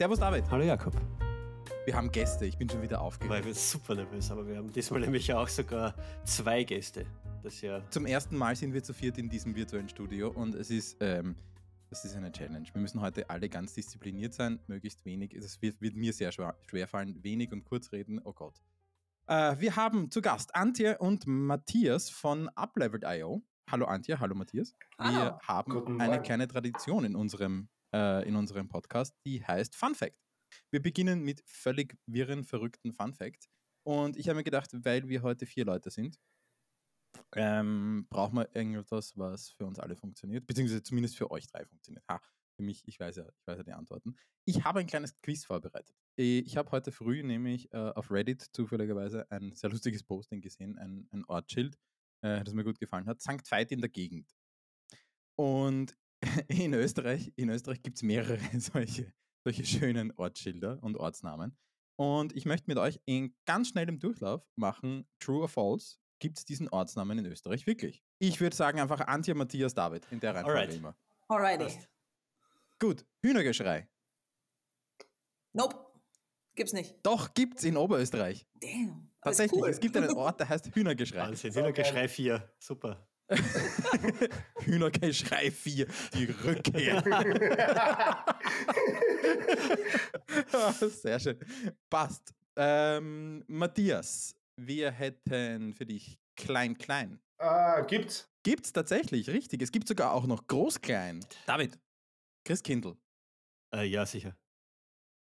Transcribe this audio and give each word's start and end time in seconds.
Servus 0.00 0.18
David. 0.18 0.50
Hallo 0.50 0.64
Jakob. 0.64 0.94
Wir 1.84 1.94
haben 1.94 2.10
Gäste, 2.10 2.46
ich 2.46 2.56
bin 2.56 2.70
schon 2.70 2.80
wieder 2.80 2.96
Weil 2.96 3.04
aufgeregt. 3.04 3.44
wir 3.44 3.52
sind 3.52 3.82
super 3.82 3.94
nervös, 3.94 4.30
aber 4.30 4.46
wir 4.46 4.56
haben 4.56 4.72
diesmal 4.72 5.00
nämlich 5.00 5.30
auch 5.34 5.46
sogar 5.46 5.94
zwei 6.24 6.64
Gäste. 6.64 7.04
Das 7.42 7.60
ja 7.60 7.82
Zum 7.90 8.06
ersten 8.06 8.34
Mal 8.34 8.56
sind 8.56 8.72
wir 8.72 8.82
zu 8.82 8.94
viert 8.94 9.18
in 9.18 9.28
diesem 9.28 9.54
virtuellen 9.54 9.90
Studio 9.90 10.30
und 10.30 10.54
es 10.54 10.70
ist, 10.70 10.96
ähm, 11.00 11.36
das 11.90 12.06
ist 12.06 12.16
eine 12.16 12.32
Challenge. 12.32 12.66
Wir 12.72 12.80
müssen 12.80 13.02
heute 13.02 13.28
alle 13.28 13.50
ganz 13.50 13.74
diszipliniert 13.74 14.32
sein, 14.32 14.58
möglichst 14.68 15.04
wenig. 15.04 15.34
Es 15.34 15.60
wird, 15.60 15.82
wird 15.82 15.96
mir 15.96 16.14
sehr 16.14 16.32
schwer, 16.32 16.56
schwer 16.66 16.88
fallen, 16.88 17.22
wenig 17.22 17.52
und 17.52 17.66
kurz 17.66 17.92
reden. 17.92 18.22
Oh 18.24 18.32
Gott. 18.32 18.54
Äh, 19.26 19.56
wir 19.58 19.76
haben 19.76 20.10
zu 20.10 20.22
Gast 20.22 20.54
Antje 20.54 20.96
und 20.96 21.26
Matthias 21.26 22.08
von 22.08 22.48
Upleveled.io. 22.56 23.42
Hallo 23.70 23.84
Antje, 23.84 24.18
hallo 24.18 24.34
Matthias. 24.34 24.74
Wir 24.96 25.14
Hallo. 25.14 25.38
haben 25.42 25.72
Guten 25.72 26.00
eine 26.00 26.22
kleine 26.22 26.48
Tradition 26.48 27.04
in 27.04 27.14
unserem, 27.14 27.68
äh, 27.94 28.26
in 28.28 28.36
unserem 28.36 28.68
Podcast, 28.68 29.14
die 29.24 29.44
heißt 29.44 29.76
Fun 29.76 29.94
Fact. 29.94 30.16
Wir 30.70 30.82
beginnen 30.82 31.22
mit 31.22 31.42
völlig 31.46 31.96
wirren, 32.06 32.44
verrückten 32.44 32.92
Fun 32.92 33.14
Fact. 33.14 33.48
Und 33.86 34.16
ich 34.16 34.28
habe 34.28 34.36
mir 34.36 34.44
gedacht, 34.44 34.70
weil 34.72 35.08
wir 35.08 35.22
heute 35.22 35.46
vier 35.46 35.64
Leute 35.64 35.90
sind, 35.90 36.18
ähm, 37.34 38.06
brauchen 38.10 38.36
wir 38.36 38.54
irgendetwas, 38.54 39.16
was 39.16 39.50
für 39.50 39.66
uns 39.66 39.78
alle 39.78 39.96
funktioniert, 39.96 40.46
beziehungsweise 40.46 40.82
zumindest 40.82 41.16
für 41.16 41.30
euch 41.30 41.46
drei 41.46 41.64
funktioniert. 41.64 42.04
Ha, 42.08 42.20
für 42.56 42.62
mich, 42.62 42.82
ich 42.86 42.98
weiß 42.98 43.16
ja, 43.16 43.24
ich 43.28 43.46
weiß 43.46 43.58
ja 43.58 43.62
die 43.64 43.72
Antworten. 43.72 44.16
Ich 44.44 44.64
habe 44.64 44.80
ein 44.80 44.86
kleines 44.86 45.14
Quiz 45.22 45.44
vorbereitet. 45.44 45.96
Äh, 46.18 46.40
Ich 46.40 46.56
habe 46.56 46.70
heute 46.72 46.92
früh 46.92 47.22
nämlich 47.22 47.72
äh, 47.72 47.76
auf 47.76 48.10
Reddit 48.10 48.42
zufälligerweise 48.52 49.30
ein 49.30 49.54
sehr 49.54 49.70
lustiges 49.70 50.02
Posting 50.02 50.40
gesehen, 50.40 50.78
ein, 50.78 51.08
ein 51.12 51.24
Ortsschild, 51.26 51.76
äh, 52.22 52.42
das 52.44 52.54
mir 52.54 52.64
gut 52.64 52.78
gefallen 52.78 53.06
hat. 53.06 53.20
St. 53.20 53.50
Veit 53.50 53.72
in 53.72 53.80
der 53.80 53.90
Gegend. 53.90 54.34
Und 55.36 55.96
in 56.48 56.74
Österreich, 56.74 57.32
in 57.36 57.48
Österreich 57.48 57.82
gibt 57.82 57.96
es 57.96 58.02
mehrere 58.02 58.38
solche, 58.60 59.12
solche 59.44 59.64
schönen 59.64 60.12
Ortsschilder 60.16 60.78
und 60.82 60.96
Ortsnamen. 60.96 61.56
Und 61.96 62.34
ich 62.34 62.46
möchte 62.46 62.64
mit 62.68 62.78
euch 62.78 63.00
in 63.04 63.34
ganz 63.44 63.68
schnellem 63.68 63.98
Durchlauf 63.98 64.42
machen, 64.56 65.06
True 65.18 65.42
or 65.42 65.48
False, 65.48 65.98
gibt 66.18 66.38
es 66.38 66.44
diesen 66.44 66.68
Ortsnamen 66.68 67.18
in 67.18 67.26
Österreich 67.26 67.66
wirklich? 67.66 68.02
Ich 68.18 68.40
würde 68.40 68.56
sagen 68.56 68.80
einfach 68.80 69.00
Antje, 69.00 69.34
Matthias, 69.34 69.74
David, 69.74 70.06
in 70.10 70.20
der 70.20 70.34
Reihenfolge 70.34 70.60
Alright. 70.60 70.76
immer. 70.76 70.96
Alrighty. 71.28 71.64
passt. 71.64 71.88
Gut, 72.78 73.06
Hühnergeschrei. 73.22 73.88
Nope. 75.52 75.76
Gibt's 76.54 76.72
nicht. 76.72 76.94
Doch, 77.02 77.32
gibt's 77.34 77.64
in 77.64 77.76
Oberösterreich. 77.76 78.46
Damn. 78.54 79.10
Tatsächlich, 79.22 79.60
cool. 79.60 79.68
es 79.68 79.80
gibt 79.80 79.96
einen 79.96 80.14
Ort, 80.14 80.40
der 80.40 80.48
heißt 80.48 80.70
Hühnergeschrei. 80.74 81.18
Wahnsinn. 81.18 81.52
So 81.52 81.60
Hühnergeschrei 81.60 82.08
4. 82.08 82.52
Super. 82.58 83.06
Hühnergeschrei 84.64 85.50
4, 85.50 85.86
die 86.14 86.24
Rückkehr. 86.24 87.02
Sehr 91.02 91.20
schön. 91.20 91.38
Passt. 91.88 92.34
Ähm, 92.56 93.44
Matthias, 93.46 94.34
wir 94.56 94.90
hätten 94.90 95.72
für 95.72 95.86
dich 95.86 96.18
Klein 96.36 96.76
Klein. 96.76 97.20
Ah, 97.38 97.80
gibt's. 97.82 98.28
Gibt's 98.42 98.72
tatsächlich, 98.72 99.28
richtig. 99.28 99.62
Es 99.62 99.72
gibt 99.72 99.86
sogar 99.88 100.12
auch 100.12 100.26
noch 100.26 100.46
Groß 100.46 100.80
Klein. 100.80 101.20
David. 101.46 101.78
Christkindl. 102.44 102.96
Äh, 103.74 103.84
ja, 103.84 104.04
sicher. 104.06 104.36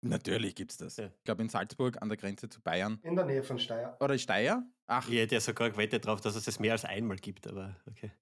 Natürlich 0.08 0.54
gibt's 0.54 0.76
das. 0.76 0.96
Ja. 0.96 1.06
Ich 1.06 1.24
glaube 1.24 1.42
in 1.42 1.48
Salzburg 1.48 2.00
an 2.00 2.08
der 2.08 2.18
Grenze 2.18 2.48
zu 2.48 2.60
Bayern. 2.60 3.00
In 3.02 3.16
der 3.16 3.24
Nähe 3.24 3.42
von 3.42 3.58
Steyr. 3.58 3.96
Oder 4.00 4.16
Steyr? 4.18 4.62
Ach, 4.86 5.08
Ich 5.08 5.16
hätte 5.16 5.34
ja 5.34 5.40
sogar 5.40 5.70
gewettet 5.70 6.06
drauf, 6.06 6.20
dass 6.20 6.36
es 6.36 6.44
das 6.44 6.60
mehr 6.60 6.72
als 6.72 6.84
einmal 6.84 7.16
gibt, 7.16 7.46
aber 7.46 7.76
okay. 7.86 8.12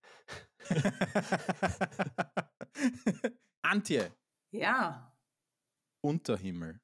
Antje. 3.62 4.12
Ja. 4.50 5.12
Unterhimmel. 6.00 6.80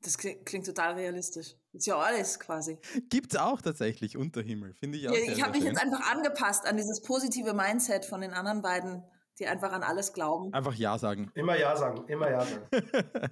Das 0.00 0.16
klingt, 0.16 0.64
total 0.64 0.94
realistisch. 0.94 1.56
Ist 1.72 1.86
ja 1.86 1.98
alles 1.98 2.38
quasi. 2.38 2.78
Gibt's 3.08 3.36
auch 3.36 3.60
tatsächlich 3.60 4.16
Unterhimmel. 4.16 4.74
Finde 4.74 4.98
ich 4.98 5.08
auch 5.08 5.12
Ja, 5.12 5.20
sehr, 5.20 5.32
ich 5.32 5.42
habe 5.42 5.52
mich 5.52 5.64
jetzt 5.64 5.82
einfach 5.82 6.08
angepasst 6.10 6.66
an 6.66 6.76
dieses 6.76 7.02
positive 7.02 7.52
Mindset 7.52 8.04
von 8.04 8.20
den 8.20 8.32
anderen 8.32 8.62
beiden, 8.62 9.02
die 9.38 9.46
einfach 9.46 9.72
an 9.72 9.82
alles 9.82 10.12
glauben. 10.12 10.52
Einfach 10.52 10.74
Ja 10.74 10.98
sagen. 10.98 11.30
Immer 11.34 11.56
Ja 11.56 11.76
sagen, 11.76 12.06
immer 12.08 12.30
Ja 12.30 12.40
sagen. 12.44 12.68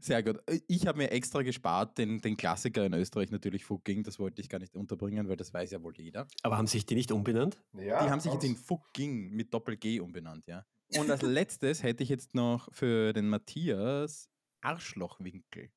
Sehr 0.00 0.22
gut. 0.22 0.40
Ich 0.66 0.86
habe 0.86 0.98
mir 0.98 1.10
extra 1.10 1.42
gespart, 1.42 1.98
den, 1.98 2.20
den 2.20 2.36
Klassiker 2.36 2.84
in 2.84 2.94
Österreich 2.94 3.30
natürlich 3.30 3.64
Fucking, 3.64 4.02
das 4.02 4.18
wollte 4.18 4.40
ich 4.40 4.48
gar 4.48 4.58
nicht 4.58 4.76
unterbringen, 4.76 5.28
weil 5.28 5.36
das 5.36 5.52
weiß 5.52 5.70
ja 5.70 5.82
wohl 5.82 5.96
jeder. 5.96 6.26
Aber 6.42 6.56
haben 6.56 6.66
sich 6.66 6.86
die 6.86 6.94
nicht 6.94 7.12
umbenannt? 7.12 7.62
Ja, 7.74 8.04
Die 8.04 8.10
haben 8.10 8.20
sich 8.20 8.32
jetzt 8.32 8.44
in 8.44 8.56
Fucking 8.56 9.30
mit 9.30 9.52
Doppel-G 9.52 10.00
umbenannt, 10.00 10.46
ja. 10.46 10.64
Und 10.96 11.10
als 11.10 11.22
letztes 11.22 11.82
hätte 11.82 12.02
ich 12.02 12.08
jetzt 12.08 12.34
noch 12.34 12.72
für 12.72 13.12
den 13.12 13.28
Matthias 13.28 14.30
Arschlochwinkel. 14.62 15.70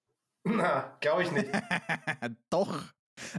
Na, 0.44 0.98
glaube 1.02 1.24
ich 1.24 1.32
nicht. 1.32 1.50
Doch, 2.50 2.84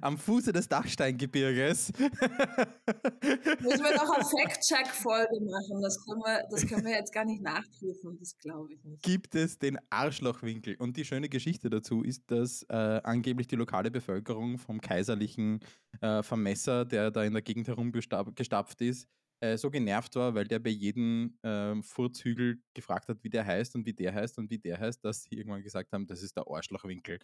am 0.00 0.18
Fuße 0.18 0.52
des 0.52 0.68
Dachsteingebirges. 0.68 1.92
Müssen 1.98 3.84
wir 3.84 3.96
noch 3.96 4.10
eine 4.10 4.24
Fact-Check-Folge 4.24 5.40
machen. 5.40 5.82
Das 5.82 6.04
können, 6.04 6.20
wir, 6.20 6.42
das 6.50 6.66
können 6.66 6.84
wir 6.84 6.92
jetzt 6.92 7.12
gar 7.12 7.24
nicht 7.24 7.42
nachprüfen. 7.42 8.18
Das 8.18 8.36
glaube 8.38 8.72
ich 8.72 8.84
nicht. 8.84 9.02
gibt 9.02 9.34
es 9.34 9.58
den 9.58 9.78
Arschlochwinkel. 9.90 10.76
Und 10.76 10.96
die 10.96 11.04
schöne 11.04 11.28
Geschichte 11.28 11.70
dazu 11.70 12.02
ist, 12.02 12.30
dass 12.30 12.64
äh, 12.68 13.00
angeblich 13.04 13.46
die 13.46 13.56
lokale 13.56 13.90
Bevölkerung 13.90 14.58
vom 14.58 14.80
kaiserlichen 14.80 15.60
äh, 16.00 16.22
Vermesser, 16.22 16.84
der 16.84 17.10
da 17.10 17.22
in 17.24 17.32
der 17.32 17.42
Gegend 17.42 17.68
herumgestapft 17.68 18.80
ist, 18.80 19.06
äh, 19.42 19.58
so 19.58 19.70
genervt 19.70 20.14
war, 20.14 20.34
weil 20.34 20.46
der 20.46 20.60
bei 20.60 20.70
jedem 20.70 21.36
ähm, 21.42 21.82
Furzhügel 21.82 22.62
gefragt 22.74 23.08
hat, 23.08 23.24
wie 23.24 23.28
der 23.28 23.44
heißt 23.44 23.74
und 23.74 23.84
wie 23.84 23.92
der 23.92 24.14
heißt 24.14 24.38
und 24.38 24.48
wie 24.50 24.58
der 24.58 24.78
heißt, 24.78 25.04
dass 25.04 25.24
sie 25.24 25.34
irgendwann 25.34 25.62
gesagt 25.62 25.92
haben, 25.92 26.06
das 26.06 26.22
ist 26.22 26.36
der 26.36 26.44
Arschlochwinkel. 26.46 27.18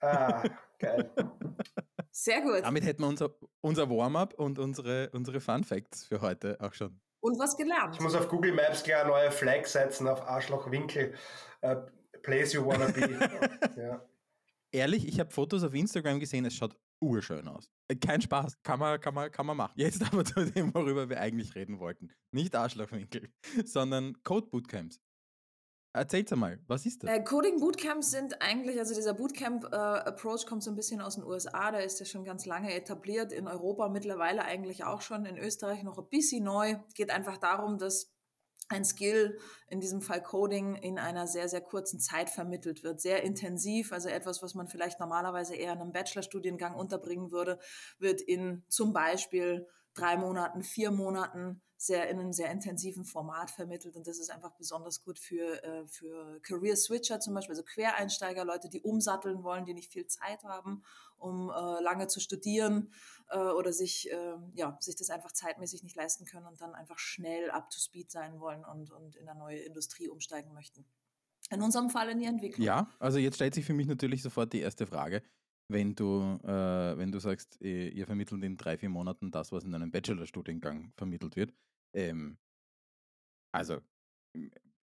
Ah, 0.00 0.42
geil. 0.78 1.08
Sehr 2.10 2.42
gut. 2.42 2.62
Damit 2.62 2.84
hätten 2.84 3.02
wir 3.02 3.08
unser, 3.08 3.30
unser 3.60 3.88
Warm-up 3.88 4.34
und 4.34 4.58
unsere, 4.58 5.08
unsere 5.10 5.40
Fun 5.40 5.62
Facts 5.62 6.04
für 6.04 6.20
heute 6.20 6.60
auch 6.60 6.74
schon. 6.74 7.00
Und 7.20 7.38
was 7.38 7.56
gelernt. 7.56 7.94
Ich 7.94 8.00
muss 8.00 8.16
auf 8.16 8.28
Google 8.28 8.52
Maps 8.52 8.82
gleich 8.82 9.02
eine 9.02 9.10
neue 9.10 9.30
Flag 9.30 9.66
setzen 9.66 10.08
auf 10.08 10.22
Arschlochwinkel. 10.22 11.14
Äh, 11.60 11.76
place 12.22 12.54
you 12.54 12.64
wanna 12.66 12.88
be. 12.88 13.08
ja. 13.76 14.04
Ehrlich, 14.72 15.06
ich 15.06 15.20
habe 15.20 15.30
Fotos 15.30 15.62
auf 15.62 15.74
Instagram 15.74 16.18
gesehen, 16.18 16.44
es 16.44 16.54
schaut 16.54 16.76
urschön 17.00 17.48
aus. 17.48 17.70
Äh, 17.88 17.96
Kein 17.96 18.20
Spaß, 18.20 18.62
kann 18.62 18.78
man, 18.78 19.00
kann, 19.00 19.14
man, 19.14 19.30
kann 19.30 19.46
man 19.46 19.56
machen. 19.56 19.74
Jetzt 19.76 20.02
aber 20.12 20.24
zu 20.24 20.44
dem, 20.44 20.74
worüber 20.74 21.08
wir 21.08 21.20
eigentlich 21.20 21.54
reden 21.54 21.78
wollten. 21.78 22.10
Nicht 22.32 22.54
Arschlochwinkel, 22.54 23.28
sondern 23.64 24.22
Code 24.22 24.48
Bootcamps. 24.48 25.00
Erzähl's 25.96 26.30
einmal, 26.30 26.60
was 26.66 26.84
ist 26.84 27.02
das? 27.02 27.10
Äh, 27.10 27.24
Coding 27.24 27.58
Bootcamps 27.58 28.10
sind 28.10 28.42
eigentlich, 28.42 28.78
also 28.78 28.94
dieser 28.94 29.14
Bootcamp-Approach 29.14 30.44
kommt 30.44 30.62
so 30.62 30.70
ein 30.70 30.76
bisschen 30.76 31.00
aus 31.00 31.14
den 31.14 31.24
USA, 31.24 31.72
da 31.72 31.78
ist 31.78 31.98
ja 31.98 32.04
schon 32.04 32.22
ganz 32.22 32.44
lange 32.44 32.74
etabliert, 32.74 33.32
in 33.32 33.48
Europa 33.48 33.88
mittlerweile 33.88 34.44
eigentlich 34.44 34.84
auch 34.84 35.00
schon, 35.00 35.24
in 35.24 35.38
Österreich 35.38 35.82
noch 35.84 35.96
ein 35.96 36.08
bisschen 36.10 36.44
neu. 36.44 36.76
Geht 36.94 37.10
einfach 37.10 37.38
darum, 37.38 37.78
dass 37.78 38.14
ein 38.68 38.84
Skill, 38.84 39.38
in 39.68 39.80
diesem 39.80 40.02
Fall 40.02 40.22
Coding, 40.22 40.74
in 40.74 40.98
einer 40.98 41.26
sehr, 41.26 41.48
sehr 41.48 41.60
kurzen 41.60 42.00
Zeit 42.00 42.30
vermittelt 42.30 42.82
wird. 42.82 43.00
Sehr 43.00 43.22
intensiv, 43.22 43.92
also 43.92 44.08
etwas, 44.08 44.42
was 44.42 44.54
man 44.54 44.68
vielleicht 44.68 45.00
normalerweise 45.00 45.54
eher 45.54 45.72
in 45.72 45.80
einem 45.80 45.92
Bachelorstudiengang 45.92 46.74
unterbringen 46.74 47.30
würde, 47.30 47.58
wird 47.98 48.20
in 48.20 48.64
zum 48.68 48.92
Beispiel 48.92 49.66
drei 49.94 50.16
Monaten, 50.16 50.62
vier 50.62 50.90
Monaten 50.90 51.62
sehr 51.86 52.08
in 52.08 52.18
einem 52.18 52.32
sehr 52.32 52.50
intensiven 52.50 53.04
Format 53.04 53.50
vermittelt 53.50 53.96
und 53.96 54.06
das 54.06 54.18
ist 54.18 54.30
einfach 54.30 54.52
besonders 54.52 55.02
gut 55.02 55.18
für, 55.18 55.62
äh, 55.62 55.86
für 55.86 56.40
Career 56.40 56.76
Switcher 56.76 57.20
zum 57.20 57.34
Beispiel, 57.34 57.52
also 57.52 57.64
Quereinsteiger, 57.64 58.44
Leute, 58.44 58.68
die 58.68 58.80
umsatteln 58.80 59.42
wollen, 59.42 59.64
die 59.64 59.74
nicht 59.74 59.92
viel 59.92 60.06
Zeit 60.06 60.44
haben, 60.44 60.82
um 61.16 61.50
äh, 61.50 61.82
lange 61.82 62.08
zu 62.08 62.20
studieren 62.20 62.92
äh, 63.30 63.38
oder 63.38 63.72
sich, 63.72 64.10
äh, 64.10 64.34
ja, 64.54 64.76
sich 64.80 64.96
das 64.96 65.10
einfach 65.10 65.32
zeitmäßig 65.32 65.82
nicht 65.82 65.96
leisten 65.96 66.24
können 66.24 66.46
und 66.46 66.60
dann 66.60 66.74
einfach 66.74 66.98
schnell 66.98 67.50
up 67.50 67.70
to 67.70 67.78
speed 67.78 68.10
sein 68.10 68.40
wollen 68.40 68.64
und, 68.64 68.90
und 68.90 69.16
in 69.16 69.28
eine 69.28 69.38
neue 69.38 69.58
Industrie 69.58 70.08
umsteigen 70.08 70.52
möchten. 70.52 70.84
In 71.50 71.62
unserem 71.62 71.90
Fall 71.90 72.10
in 72.10 72.18
die 72.18 72.26
Entwicklung. 72.26 72.66
Ja, 72.66 72.90
also 72.98 73.18
jetzt 73.18 73.36
stellt 73.36 73.54
sich 73.54 73.64
für 73.64 73.74
mich 73.74 73.86
natürlich 73.86 74.22
sofort 74.22 74.52
die 74.52 74.60
erste 74.60 74.86
Frage. 74.86 75.22
Wenn 75.68 75.94
du, 75.94 76.38
äh, 76.44 76.98
wenn 76.98 77.10
du 77.10 77.18
sagst, 77.18 77.60
ihr, 77.60 77.92
ihr 77.92 78.06
vermittelt 78.06 78.42
in 78.44 78.56
drei, 78.56 78.76
vier 78.76 78.88
Monaten 78.88 79.30
das, 79.30 79.52
was 79.52 79.64
in 79.64 79.74
einem 79.74 79.90
Bachelorstudiengang 79.90 80.92
vermittelt 80.96 81.36
wird, 81.36 81.52
ähm, 81.96 82.36
also 83.52 83.80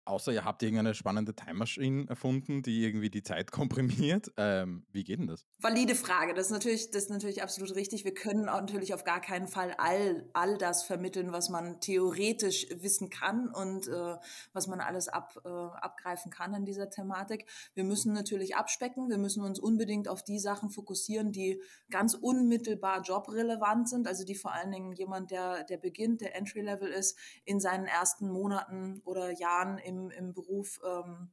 außer 0.10 0.34
ihr 0.34 0.44
habt 0.44 0.64
irgendeine 0.64 0.94
spannende 0.94 1.34
Time 1.36 1.54
Machine 1.54 2.08
erfunden, 2.10 2.62
die 2.64 2.84
irgendwie 2.84 3.10
die 3.10 3.24
Zeit 3.24 3.52
komprimiert, 3.52 4.32
ähm, 4.38 4.86
wie 4.92 5.04
geht 5.04 5.20
denn 5.20 5.28
das? 5.28 5.46
Valide 5.60 5.96
Frage. 5.96 6.34
Das 6.34 6.48
ist 6.48 6.52
natürlich, 6.52 6.92
das 6.92 7.04
ist 7.04 7.10
natürlich 7.10 7.44
absolut 7.44 7.76
richtig. 7.76 8.06
Wir 8.06 8.14
können 8.14 8.46
natürlich 8.46 8.94
auf 8.94 9.04
gar 9.04 9.22
keinen 9.22 9.48
Fall 9.48 9.74
all, 9.78 10.28
all 10.34 10.58
das 10.58 10.84
vermitteln, 10.84 11.32
was 11.32 11.50
man 11.50 11.80
theoretisch 11.80 12.68
wissen 12.82 13.10
kann 13.10 13.50
und 13.50 13.88
äh, 13.88 14.16
was 14.54 14.68
man 14.68 14.82
alles 14.82 15.08
ab, 15.08 15.40
äh, 15.46 15.48
abgreifen 15.48 16.32
kann 16.32 16.54
in 16.54 16.66
dieser 16.66 16.90
Thematik. 16.90 17.46
Wir 17.74 17.84
müssen 17.84 18.14
natürlich 18.14 18.56
abspecken. 18.56 19.10
Wir 19.10 19.18
müssen 19.18 19.44
uns 19.44 19.60
unbedingt 19.60 20.08
auf 20.08 20.24
die 20.24 20.40
Sachen 20.40 20.70
fokussieren, 20.70 21.32
die 21.32 21.62
ganz 21.90 22.14
unmittelbar 22.14 23.02
jobrelevant 23.02 23.90
sind. 23.90 24.08
Also 24.08 24.26
die 24.26 24.36
vor 24.36 24.54
allen 24.54 24.72
Dingen 24.72 24.92
jemand, 24.94 25.32
der, 25.32 25.64
der 25.64 25.78
beginnt, 25.78 26.22
der 26.22 26.36
Entry 26.36 26.62
Level 26.62 26.90
ist, 26.90 27.18
in 27.46 27.60
seinen 27.60 27.86
ersten 27.86 28.30
Monaten 28.30 29.02
oder 29.06 29.32
Jahren 29.32 29.78
im, 29.78 29.99
im 30.12 30.34
Beruf 30.34 30.80
ähm, 30.86 31.32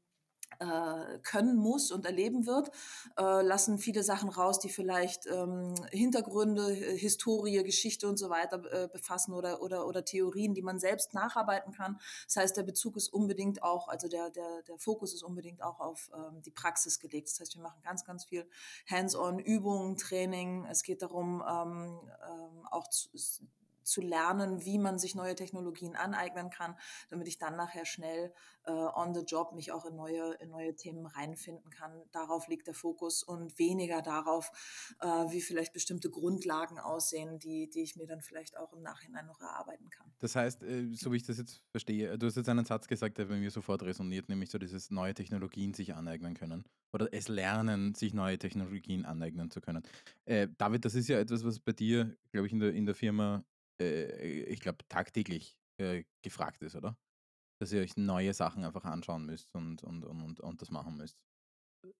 äh, 0.59 1.19
können 1.23 1.57
muss 1.57 1.91
und 1.91 2.07
erleben 2.07 2.47
wird, 2.47 2.71
äh, 3.19 3.43
lassen 3.43 3.79
viele 3.79 4.03
Sachen 4.03 4.29
raus, 4.29 4.59
die 4.59 4.69
vielleicht 4.69 5.27
ähm, 5.27 5.75
Hintergründe, 5.91 6.73
Historie, 6.73 7.63
Geschichte 7.63 8.09
und 8.09 8.17
so 8.17 8.31
weiter 8.31 8.63
äh, 8.73 8.89
befassen 8.89 9.35
oder, 9.35 9.61
oder, 9.61 9.87
oder 9.87 10.05
Theorien, 10.05 10.55
die 10.55 10.63
man 10.63 10.79
selbst 10.79 11.15
nacharbeiten 11.15 11.73
kann. 11.73 11.99
Das 12.27 12.37
heißt, 12.37 12.57
der 12.57 12.63
Bezug 12.63 12.97
ist 12.97 13.09
unbedingt 13.09 13.63
auch, 13.63 13.89
also 13.89 14.09
der, 14.09 14.31
der, 14.31 14.63
der 14.63 14.79
Fokus 14.79 15.13
ist 15.13 15.23
unbedingt 15.23 15.63
auch 15.63 15.81
auf 15.81 16.11
ähm, 16.15 16.41
die 16.43 16.53
Praxis 16.53 17.01
gelegt. 17.01 17.29
Das 17.29 17.41
heißt, 17.41 17.57
wir 17.57 17.63
machen 17.63 17.83
ganz, 17.83 18.05
ganz 18.05 18.25
viel 18.25 18.49
Hands-on 18.89 19.39
Übungen, 19.39 19.97
Training. 19.97 20.67
Es 20.71 20.83
geht 20.83 21.03
darum, 21.03 21.43
ähm, 21.47 22.01
ähm, 22.29 22.67
auch 22.71 22.89
zu, 22.89 23.09
zu 23.87 24.01
lernen, 24.01 24.65
wie 24.65 24.79
man 24.79 24.99
sich 24.99 25.15
neue 25.15 25.35
Technologien 25.35 25.97
aneignen 25.97 26.51
kann, 26.51 26.77
damit 27.09 27.29
ich 27.29 27.39
dann 27.39 27.57
nachher 27.57 27.87
schnell 27.87 28.33
äh, 28.65 28.73
on 28.73 29.15
the 29.15 29.21
job 29.21 29.53
mich 29.53 29.73
auch 29.73 29.85
in 29.85 29.97
neue, 29.97 30.35
in 30.41 30.51
neue 30.51 30.75
Themen 30.75 31.07
reinfinden 31.07 31.71
kann. 31.71 31.93
Darauf 32.13 32.49
liegt 32.49 32.67
der 32.67 32.75
Fokus 32.75 33.23
und 33.23 33.59
weniger 33.59 34.03
darauf, 34.03 34.51
äh, 35.01 35.07
wie 35.07 35.41
vielleicht 35.41 35.73
bestimmte 35.73 36.11
Grundlagen 36.11 36.79
aussehen, 36.79 37.39
die, 37.39 37.71
die 37.71 37.83
ich 37.83 37.97
mir 37.97 38.07
dann 38.07 38.23
vielleicht 38.23 38.57
auch 38.57 38.73
im 38.73 38.83
Nachhinein 38.83 39.27
noch 39.27 39.41
erarbeiten 39.41 39.89
kann. 39.91 40.13
Das 40.19 40.35
heißt, 40.35 40.63
äh, 40.65 40.93
so 40.93 41.13
wie 41.13 41.17
ich 41.17 41.25
das 41.25 41.39
jetzt 41.39 41.63
verstehe, 41.71 42.19
du 42.19 42.27
hast 42.27 42.37
jetzt 42.37 42.49
einen 42.49 42.65
Satz 42.65 42.89
gesagt, 42.89 43.19
der 43.19 43.27
bei 43.27 43.37
mir 43.37 43.51
sofort 43.51 43.83
resoniert, 43.83 44.29
nämlich 44.29 44.51
so 44.51 44.59
dieses 44.59 44.91
neue 44.91 45.15
Technologien 45.15 45.75
sich 45.75 45.95
aneignen 45.95 46.35
können 46.35 46.65
oder 46.93 47.13
es 47.13 47.29
lernen, 47.29 47.95
sich 47.95 48.15
neue 48.15 48.39
Technologien 48.39 49.05
aneignen 49.05 49.51
zu 49.51 49.61
können. 49.61 49.83
Äh, 50.25 50.49
David, 50.59 50.85
das 50.85 50.95
ist 50.95 51.09
ja 51.09 51.19
etwas, 51.19 51.45
was 51.45 51.61
bei 51.61 51.73
dir, 51.73 52.17
glaube 52.33 52.47
ich, 52.47 52.53
in 52.53 52.59
der, 52.59 52.73
in 52.73 52.87
der 52.87 52.95
Firma 52.95 53.45
äh, 53.81 54.43
ich 54.45 54.61
glaube, 54.61 54.87
tagtäglich 54.89 55.59
äh, 55.79 56.05
gefragt 56.23 56.63
ist, 56.63 56.77
oder? 56.77 56.97
Dass 57.61 57.73
ihr 57.73 57.81
euch 57.81 57.97
neue 57.97 58.35
Sachen 58.35 58.65
einfach 58.65 58.85
anschauen 58.85 59.27
müsst 59.27 59.55
und, 59.55 59.83
und, 59.83 60.05
und, 60.05 60.41
und 60.41 60.63
das 60.63 60.71
machen 60.71 60.97
müsst. 60.97 61.17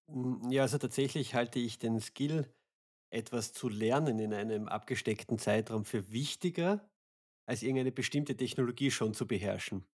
Hm, 0.09 0.51
ja, 0.51 0.63
also 0.63 0.79
tatsächlich 0.79 1.35
halte 1.35 1.59
ich 1.59 1.79
den 1.79 2.01
Skill, 2.01 2.53
etwas 3.13 3.53
zu 3.53 3.69
lernen 3.69 4.19
in 4.19 4.35
einem 4.35 4.69
abgesteckten 4.69 5.39
Zeitraum 5.39 5.85
für 5.85 6.11
wichtiger, 6.11 6.91
als 7.49 7.63
irgendeine 7.63 7.93
bestimmte 7.93 8.37
Technologie 8.37 8.91
schon 8.91 9.15
zu 9.15 9.27
beherrschen. 9.27 9.87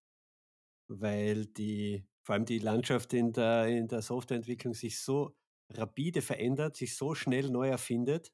Weil 0.89 1.45
die, 1.45 2.05
vor 2.25 2.33
allem 2.33 2.45
die 2.45 2.59
Landschaft 2.59 3.13
in 3.13 3.33
der, 3.33 3.67
in 3.67 3.87
der 3.87 4.01
Softwareentwicklung 4.01 4.73
sich 4.73 4.99
so 4.99 5.35
rapide 5.71 6.21
verändert, 6.21 6.75
sich 6.75 6.95
so 6.95 7.15
schnell 7.15 7.49
neu 7.49 7.69
erfindet 7.69 8.33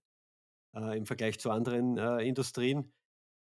äh, 0.75 0.97
im 0.97 1.05
Vergleich 1.05 1.39
zu 1.39 1.51
anderen 1.51 1.97
äh, 1.97 2.23
Industrien, 2.23 2.93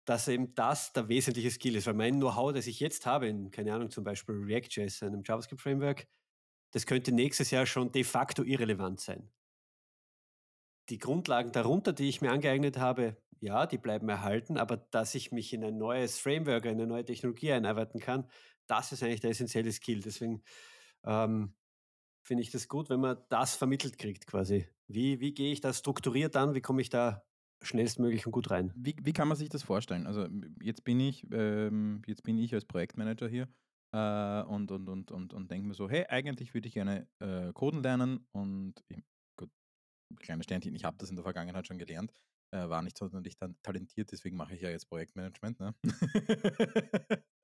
dass 0.09 0.27
eben 0.27 0.55
das 0.55 0.95
der 0.95 1.09
wesentliche 1.09 1.51
Skill 1.51 1.77
ist. 1.77 1.87
Weil 1.87 1.93
mein 1.93 2.15
Know-how, 2.15 2.55
das 2.55 2.67
ich 2.67 2.81
jetzt 2.81 3.05
habe, 3.05 3.29
in, 3.29 3.51
keine 3.51 3.75
Ahnung, 3.75 3.91
zum 3.91 4.05
Beispiel 4.05 4.37
React.js, 4.37 5.03
einem 5.03 5.23
JavaScript-Framework, 5.23 6.07
das 6.73 6.87
könnte 6.87 7.13
nächstes 7.13 7.51
Jahr 7.51 7.67
schon 7.67 7.93
de 7.93 8.05
facto 8.05 8.43
irrelevant 8.43 9.01
sein. 9.01 9.31
Die 10.89 10.97
Grundlagen 10.97 11.53
darunter, 11.53 11.93
die 11.93 12.09
ich 12.09 12.23
mir 12.23 12.33
angeeignet 12.33 12.79
habe, 12.79 13.19
ja, 13.41 13.67
die 13.67 13.77
bleiben 13.77 14.09
erhalten, 14.09 14.57
aber 14.57 14.79
dass 14.79 15.15
ich 15.15 15.31
mich 15.31 15.53
in 15.53 15.63
ein 15.63 15.77
neues 15.77 16.19
Framework, 16.19 16.65
eine 16.65 16.87
neue 16.87 17.05
Technologie 17.05 17.53
einarbeiten 17.53 18.01
kann, 18.01 18.27
das 18.67 18.93
ist 18.93 19.03
eigentlich 19.03 19.21
der 19.21 19.31
essentielle 19.31 19.71
Skill. 19.73 20.01
Deswegen 20.01 20.43
ähm, 21.05 21.55
finde 22.23 22.43
ich 22.43 22.51
das 22.51 22.69
gut, 22.69 22.89
wenn 22.89 23.01
man 23.01 23.19
das 23.29 23.57
vermittelt 23.57 23.99
kriegt 23.99 24.27
quasi. 24.27 24.67
Wie, 24.87 25.21
wie 25.21 25.35
gehe 25.35 25.53
ich 25.53 25.61
da 25.61 25.75
strukturiert 25.75 26.35
an? 26.35 26.55
Wie 26.55 26.63
komme 26.63 26.81
ich 26.81 26.89
da 26.89 27.28
schnellstmöglich 27.63 28.27
und 28.27 28.33
gut 28.33 28.51
rein. 28.51 28.73
Wie, 28.75 28.97
wie 29.03 29.13
kann 29.13 29.29
man 29.29 29.37
sich 29.37 29.49
das 29.49 29.63
vorstellen? 29.63 30.07
Also 30.07 30.27
jetzt 30.63 30.85
bin 30.85 31.01
ich, 31.01 31.27
ähm, 31.33 32.03
jetzt 32.07 32.23
bin 32.23 32.39
ich 32.39 32.55
als 32.55 32.65
Projektmanager 32.65 33.29
hier 33.29 33.49
äh, 33.93 34.43
und, 34.43 34.71
und, 34.71 34.89
und, 34.89 35.11
und, 35.11 35.33
und 35.33 35.51
denke 35.51 35.67
mir 35.67 35.75
so, 35.75 35.89
hey, 35.89 36.07
eigentlich 36.09 36.55
würde 36.55 36.69
ich 36.69 36.75
gerne 36.75 37.09
äh, 37.21 37.53
Coden 37.53 37.83
lernen 37.83 38.27
und 38.33 38.75
ich, 38.89 39.03
gut, 39.37 39.51
kleines 40.17 40.45
Sternchen, 40.45 40.75
ich 40.75 40.85
habe 40.85 40.97
das 40.99 41.11
in 41.11 41.17
der 41.17 41.25
Vergangenheit 41.25 41.67
schon 41.67 41.79
gelernt, 41.79 42.13
äh, 42.53 42.69
war 42.69 42.83
nicht 42.83 42.99
sonderlich 42.99 43.37
talentiert, 43.63 44.13
deswegen 44.13 44.37
mache 44.37 44.55
ich 44.55 44.61
ja 44.61 44.71
jetzt 44.71 44.89
Projektmanagement. 44.89 45.61
Ne? 45.61 45.75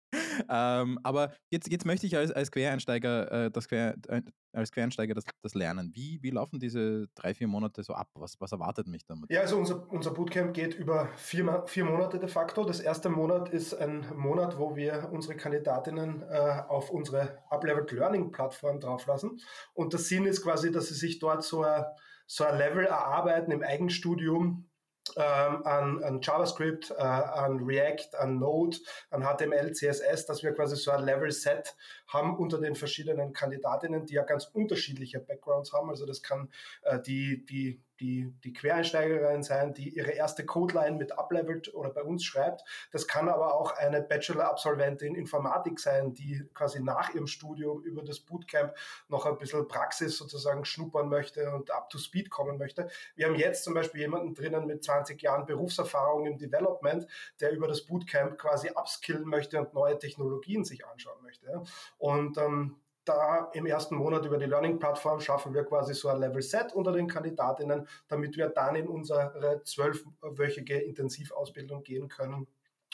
ähm, 0.48 0.98
aber 1.02 1.32
jetzt, 1.50 1.70
jetzt 1.70 1.86
möchte 1.86 2.06
ich 2.06 2.16
als, 2.16 2.31
als 2.31 2.50
Quereinsteiger, 2.50 3.46
äh, 3.46 3.50
das 3.50 3.69
Quer, 3.69 3.96
äh, 4.08 4.22
als 4.52 4.70
Quereinsteiger 4.72 5.14
das, 5.14 5.25
das 5.42 5.54
lernen. 5.54 5.92
Wie, 5.94 6.22
wie 6.22 6.31
laufen 6.31 6.60
diese 6.60 7.08
drei, 7.14 7.34
vier 7.34 7.48
Monate 7.48 7.82
so 7.82 7.92
ab? 7.94 8.08
Was, 8.14 8.40
was 8.40 8.52
erwartet 8.52 8.86
mich 8.86 9.04
damit? 9.06 9.31
Ja, 9.31 9.40
also 9.40 9.56
unser, 9.56 9.90
unser 9.90 10.12
Bootcamp 10.12 10.54
geht 10.54 10.75
über 10.75 11.08
vier, 11.16 11.64
vier 11.66 11.84
Monate 11.84 12.19
de 12.19 12.28
facto. 12.28 12.64
Das 12.64 12.81
erste 12.81 13.08
Monat 13.08 13.48
ist 13.48 13.75
ein 13.75 14.06
Monat, 14.16 14.58
wo 14.58 14.76
wir 14.76 15.10
unsere 15.12 15.36
Kandidatinnen 15.36 16.22
äh, 16.22 16.62
auf 16.69 16.90
unsere 16.90 17.38
Upleveled 17.50 17.90
Learning 17.92 18.30
Plattform 18.30 18.80
drauflassen. 18.80 19.40
Und 19.72 19.92
der 19.92 20.00
Sinn 20.00 20.25
ist 20.25 20.42
quasi, 20.42 20.70
dass 20.70 20.88
sie 20.88 20.94
sich 20.94 21.19
dort 21.19 21.42
so 21.42 21.62
ein, 21.62 21.84
so 22.26 22.44
ein 22.44 22.56
Level 22.56 22.84
erarbeiten 22.84 23.50
im 23.52 23.62
Eigenstudium, 23.62 24.69
ähm, 25.16 25.66
an, 25.66 26.02
an, 26.02 26.20
JavaScript, 26.22 26.90
äh, 26.90 27.02
an 27.02 27.58
React, 27.62 28.16
an 28.18 28.38
Node, 28.38 28.78
an 29.10 29.22
HTML, 29.22 29.72
CSS, 29.72 30.26
dass 30.26 30.42
wir 30.42 30.52
quasi 30.52 30.76
so 30.76 30.90
ein 30.90 31.04
Level-Set 31.04 31.76
haben 32.08 32.36
unter 32.36 32.58
den 32.58 32.74
verschiedenen 32.74 33.32
Kandidatinnen, 33.32 34.06
die 34.06 34.14
ja 34.14 34.22
ganz 34.22 34.46
unterschiedliche 34.46 35.20
Backgrounds 35.20 35.72
haben. 35.72 35.90
Also 35.90 36.06
das 36.06 36.22
kann 36.22 36.50
äh, 36.82 37.00
die, 37.00 37.44
die 37.44 37.80
die, 38.00 38.32
die 38.44 38.52
Quereinsteigerin 38.52 39.43
sein, 39.43 39.75
die 39.75 39.91
ihre 39.91 40.12
erste 40.12 40.44
Codeline 40.44 40.96
mit 40.96 41.17
uplevelt 41.17 41.73
oder 41.75 41.91
bei 41.91 42.02
uns 42.02 42.25
schreibt. 42.25 42.64
Das 42.93 43.06
kann 43.06 43.29
aber 43.29 43.55
auch 43.55 43.76
eine 43.76 44.02
Bachelor-Absolventin 44.02 45.14
Informatik 45.14 45.79
sein, 45.81 46.14
die 46.14 46.44
quasi 46.55 46.82
nach 46.82 47.14
ihrem 47.14 47.26
Studium 47.26 47.82
über 47.82 48.02
das 48.02 48.20
Bootcamp 48.20 48.75
noch 49.08 49.26
ein 49.26 49.38
bisschen 49.38 49.69
Praxis 49.69 50.17
sozusagen 50.17 50.64
schnuppern 50.64 51.08
möchte 51.08 51.50
und 51.52 51.70
up 51.70 51.91
to 51.91 51.99
speed 51.99 52.31
kommen 52.31 52.58
möchte. 52.58 52.88
Wir 53.14 53.26
haben 53.26 53.37
jetzt 53.37 53.64
zum 53.64 53.75
Beispiel 53.75 54.00
jemanden 54.00 54.35
drinnen 54.35 54.67
mit 54.67 54.82
20 54.85 55.20
Jahren 55.23 55.47
Berufserfahrung 55.47 56.26
im 56.26 56.38
Development, 56.38 57.06
der 57.40 57.52
über 57.52 57.69
das 57.69 57.87
Bootcamp 57.87 58.38
quasi 58.38 58.70
upskillen 58.75 59.25
möchte 59.25 59.58
und 59.61 59.75
neue 59.75 59.99
Technologien 59.99 60.64
sich 60.64 60.87
anschauen 60.87 61.23
möchte. 61.23 61.62
Und 61.99 62.38
ähm, 62.38 62.81
da 63.04 63.50
im 63.52 63.66
ersten 63.66 63.96
Monat 63.96 64.24
über 64.24 64.38
die 64.38 64.46
Learning-Plattform 64.46 65.20
schaffen 65.20 65.54
wir 65.54 65.64
quasi 65.64 65.94
so 65.94 66.08
ein 66.08 66.18
Level 66.18 66.42
Set 66.42 66.72
unter 66.74 66.92
den 66.92 67.08
Kandidatinnen, 67.08 67.86
damit 68.08 68.36
wir 68.36 68.48
dann 68.48 68.76
in 68.76 68.88
unsere 68.88 69.62
zwölfwöchige 69.64 70.78
Intensivausbildung 70.78 71.82
gehen 71.82 72.08
können 72.08 72.46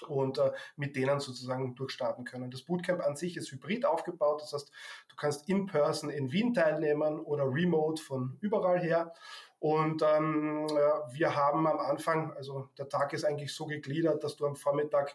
und 0.09 0.39
äh, 0.39 0.53
mit 0.77 0.97
denen 0.97 1.21
sozusagen 1.21 1.75
durchstarten 1.75 2.25
können. 2.25 2.51
Das 2.51 2.63
Bootcamp 2.63 3.03
an 3.03 3.17
sich 3.17 3.37
ist 3.37 3.51
hybrid 3.53 3.85
aufgebaut, 3.85 4.43
das 4.43 4.53
heißt, 4.53 4.71
du 5.09 5.17
kannst 5.17 5.49
in 5.49 5.67
Person 5.67 6.11
in 6.11 6.33
Wien 6.33 6.55
teilnehmen 6.55 7.21
oder 7.21 7.45
remote 7.45 8.03
von 8.03 8.37
überall 8.41 8.81
her. 8.81 9.13
Und 9.59 10.03
ähm, 10.03 10.67
wir 11.13 11.37
haben 11.37 11.67
am 11.67 11.79
Anfang, 11.81 12.33
also 12.33 12.71
der 12.79 12.89
Tag 12.89 13.13
ist 13.13 13.25
eigentlich 13.25 13.53
so 13.53 13.67
gegliedert, 13.67 14.25
dass 14.25 14.37
du 14.37 14.47
am 14.47 14.57
Vormittag 14.57 15.15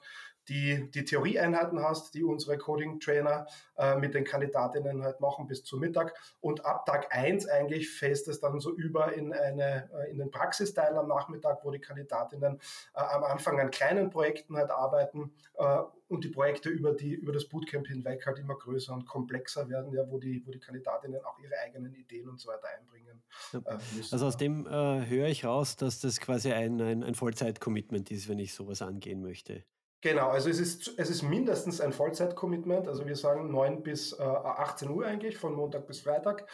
die, 0.49 0.89
die 0.91 1.05
Theorieeinheiten 1.05 1.81
hast, 1.81 2.13
die 2.13 2.23
unsere 2.23 2.57
Coding-Trainer 2.57 3.47
äh, 3.77 3.95
mit 3.95 4.13
den 4.13 4.23
Kandidatinnen 4.23 5.03
halt 5.03 5.19
machen 5.19 5.47
bis 5.47 5.63
zum 5.63 5.79
Mittag. 5.79 6.13
Und 6.39 6.65
ab 6.65 6.85
Tag 6.85 7.15
eins 7.15 7.47
eigentlich 7.47 7.89
fäst 7.89 8.27
es 8.27 8.39
dann 8.39 8.59
so 8.59 8.73
über 8.75 9.13
in, 9.13 9.33
eine, 9.33 9.89
äh, 9.93 10.11
in 10.11 10.17
den 10.17 10.31
Praxisteil 10.31 10.95
am 10.95 11.07
Nachmittag, 11.07 11.63
wo 11.63 11.71
die 11.71 11.79
Kandidatinnen 11.79 12.59
äh, 12.93 12.99
am 12.99 13.23
Anfang 13.23 13.59
an 13.59 13.71
kleinen 13.71 14.09
Projekten 14.09 14.55
halt 14.57 14.71
arbeiten 14.71 15.33
äh, 15.57 15.79
und 16.07 16.23
die 16.23 16.29
Projekte 16.29 16.69
über, 16.69 16.93
die, 16.93 17.13
über 17.13 17.33
das 17.33 17.45
Bootcamp 17.45 17.87
hinweg 17.87 18.25
halt 18.25 18.37
immer 18.39 18.55
größer 18.55 18.93
und 18.93 19.05
komplexer 19.07 19.67
werden, 19.69 19.91
ja, 19.93 20.09
wo, 20.09 20.19
die, 20.19 20.45
wo 20.45 20.51
die 20.51 20.59
Kandidatinnen 20.59 21.23
auch 21.25 21.39
ihre 21.39 21.57
eigenen 21.63 21.93
Ideen 21.95 22.29
und 22.29 22.39
so 22.39 22.49
weiter 22.49 22.67
einbringen. 22.77 23.23
Äh, 23.53 23.77
also 24.11 24.27
aus 24.27 24.37
dem 24.37 24.67
äh, 24.67 25.05
höre 25.07 25.27
ich 25.27 25.45
raus, 25.45 25.75
dass 25.75 25.99
das 25.99 26.19
quasi 26.19 26.51
ein, 26.51 26.79
ein, 26.81 27.03
ein 27.03 27.15
Vollzeit-Commitment 27.15 28.11
ist, 28.11 28.29
wenn 28.29 28.39
ich 28.39 28.53
sowas 28.53 28.81
angehen 28.81 29.21
möchte. 29.21 29.63
Genau, 30.05 30.29
also 30.29 30.51
es 30.51 30.59
ist, 30.59 30.93
es 30.97 31.09
ist 31.09 31.23
mindestens 31.23 31.81
ein 31.81 31.91
Vollzeit-Commitment. 31.91 32.87
Also 32.87 33.07
wir 33.07 33.15
sagen 33.15 33.49
9 33.49 33.81
bis 33.81 34.13
äh, 34.13 34.21
18 34.21 34.87
Uhr 34.91 35.03
eigentlich, 35.03 35.35
von 35.35 35.55
Montag 35.55 35.87
bis 35.87 36.01
Freitag 36.01 36.45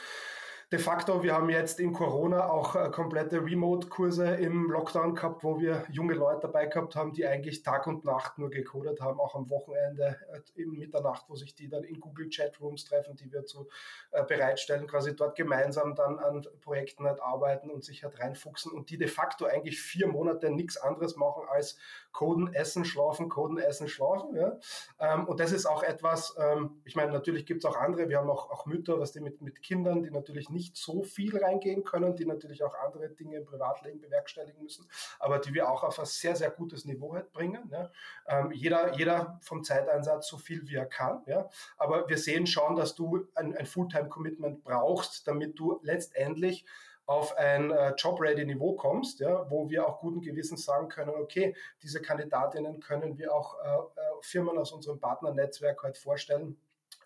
de 0.71 0.79
facto, 0.79 1.21
wir 1.21 1.33
haben 1.33 1.49
jetzt 1.49 1.81
in 1.81 1.91
Corona 1.91 2.49
auch 2.49 2.75
äh, 2.75 2.89
komplette 2.91 3.43
Remote-Kurse 3.43 4.35
im 4.35 4.71
Lockdown 4.71 5.15
gehabt, 5.15 5.43
wo 5.43 5.59
wir 5.59 5.83
junge 5.91 6.13
Leute 6.13 6.41
dabei 6.43 6.67
gehabt 6.67 6.95
haben, 6.95 7.11
die 7.11 7.25
eigentlich 7.25 7.61
Tag 7.61 7.87
und 7.87 8.05
Nacht 8.05 8.37
nur 8.37 8.49
gecodet 8.49 9.01
haben, 9.01 9.19
auch 9.19 9.35
am 9.35 9.49
Wochenende 9.49 10.17
äh, 10.31 10.61
in 10.61 10.71
Mitternacht, 10.71 11.25
wo 11.27 11.35
sich 11.35 11.55
die 11.55 11.67
dann 11.67 11.83
in 11.83 11.99
Google 11.99 12.29
Chatrooms 12.29 12.85
treffen, 12.85 13.17
die 13.17 13.29
wir 13.33 13.45
zu 13.45 13.67
äh, 14.11 14.23
bereitstellen, 14.23 14.87
quasi 14.87 15.13
dort 15.13 15.35
gemeinsam 15.35 15.93
dann 15.93 16.19
an 16.19 16.47
Projekten 16.61 17.05
halt 17.05 17.21
arbeiten 17.21 17.69
und 17.69 17.83
sich 17.83 18.05
halt 18.05 18.17
reinfuchsen 18.21 18.71
und 18.71 18.89
die 18.89 18.97
de 18.97 19.09
facto 19.09 19.45
eigentlich 19.45 19.81
vier 19.81 20.07
Monate 20.07 20.51
nichts 20.51 20.77
anderes 20.77 21.17
machen 21.17 21.43
als 21.49 21.77
Coden, 22.13 22.53
Essen, 22.53 22.85
Schlafen, 22.85 23.27
Coden, 23.27 23.57
Essen, 23.57 23.89
Schlafen. 23.89 24.35
Ja? 24.35 24.57
Ähm, 24.99 25.27
und 25.27 25.41
das 25.41 25.51
ist 25.51 25.65
auch 25.65 25.83
etwas, 25.83 26.35
ähm, 26.39 26.81
ich 26.85 26.95
meine, 26.95 27.11
natürlich 27.11 27.45
gibt 27.45 27.65
es 27.65 27.69
auch 27.69 27.75
andere, 27.75 28.07
wir 28.07 28.19
haben 28.19 28.29
auch, 28.29 28.49
auch 28.49 28.65
Mütter, 28.65 28.99
was 28.99 29.11
die 29.11 29.19
mit, 29.19 29.41
mit 29.41 29.61
Kindern, 29.61 30.03
die 30.03 30.11
natürlich 30.11 30.49
nicht 30.49 30.60
nicht 30.61 30.77
so 30.77 31.01
viel 31.01 31.35
reingehen 31.35 31.83
können, 31.83 32.15
die 32.15 32.25
natürlich 32.25 32.63
auch 32.63 32.75
andere 32.75 33.09
Dinge 33.09 33.37
im 33.37 33.45
Privatleben 33.45 33.99
bewerkstelligen 33.99 34.61
müssen, 34.61 34.87
aber 35.19 35.39
die 35.39 35.55
wir 35.55 35.67
auch 35.67 35.83
auf 35.83 35.97
ein 35.99 36.05
sehr, 36.05 36.35
sehr 36.35 36.51
gutes 36.51 36.85
Niveau 36.85 37.15
halt 37.15 37.31
bringen. 37.31 37.67
Ja. 37.71 37.91
Ähm, 38.27 38.51
jeder, 38.51 38.93
jeder 38.95 39.39
vom 39.41 39.63
Zeiteinsatz 39.63 40.27
so 40.27 40.37
viel 40.37 40.67
wie 40.67 40.75
er 40.75 40.85
kann. 40.85 41.23
Ja. 41.25 41.49
Aber 41.77 42.07
wir 42.07 42.17
sehen 42.19 42.45
schon, 42.45 42.75
dass 42.75 42.93
du 42.93 43.27
ein, 43.33 43.57
ein 43.57 43.65
Fulltime-Commitment 43.65 44.63
brauchst, 44.63 45.27
damit 45.27 45.57
du 45.57 45.79
letztendlich 45.81 46.63
auf 47.07 47.35
ein 47.37 47.71
äh, 47.71 47.93
Job-Ready-Niveau 47.97 48.75
kommst, 48.75 49.19
ja, 49.19 49.49
wo 49.49 49.67
wir 49.69 49.87
auch 49.87 49.99
guten 49.99 50.21
Gewissens 50.21 50.63
sagen 50.63 50.87
können, 50.87 51.15
okay, 51.15 51.55
diese 51.81 52.01
Kandidatinnen 52.01 52.79
können 52.79 53.17
wir 53.17 53.33
auch 53.33 53.59
äh, 53.59 53.67
äh 53.67 54.01
Firmen 54.21 54.59
aus 54.59 54.71
unserem 54.71 54.99
Partnernetzwerk 54.99 55.81
halt 55.81 55.97
vorstellen 55.97 56.57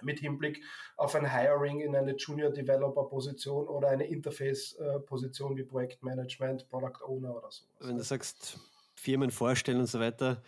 mit 0.01 0.19
Hinblick 0.19 0.63
auf 0.97 1.15
ein 1.15 1.31
Hiring 1.31 1.81
in 1.81 1.95
eine 1.95 2.15
Junior 2.15 2.51
Developer 2.51 3.03
Position 3.05 3.67
oder 3.67 3.89
eine 3.89 4.05
Interface 4.05 4.73
äh, 4.73 4.99
Position 4.99 5.57
wie 5.57 5.63
Projektmanagement, 5.63 6.69
Product 6.69 7.03
Owner 7.05 7.35
oder 7.35 7.51
so. 7.51 7.65
Wenn 7.79 7.97
du 7.97 8.03
sagst, 8.03 8.59
Firmen 8.95 9.31
vorstellen 9.31 9.79
und 9.79 9.87
so 9.87 9.99
weiter, 9.99 10.41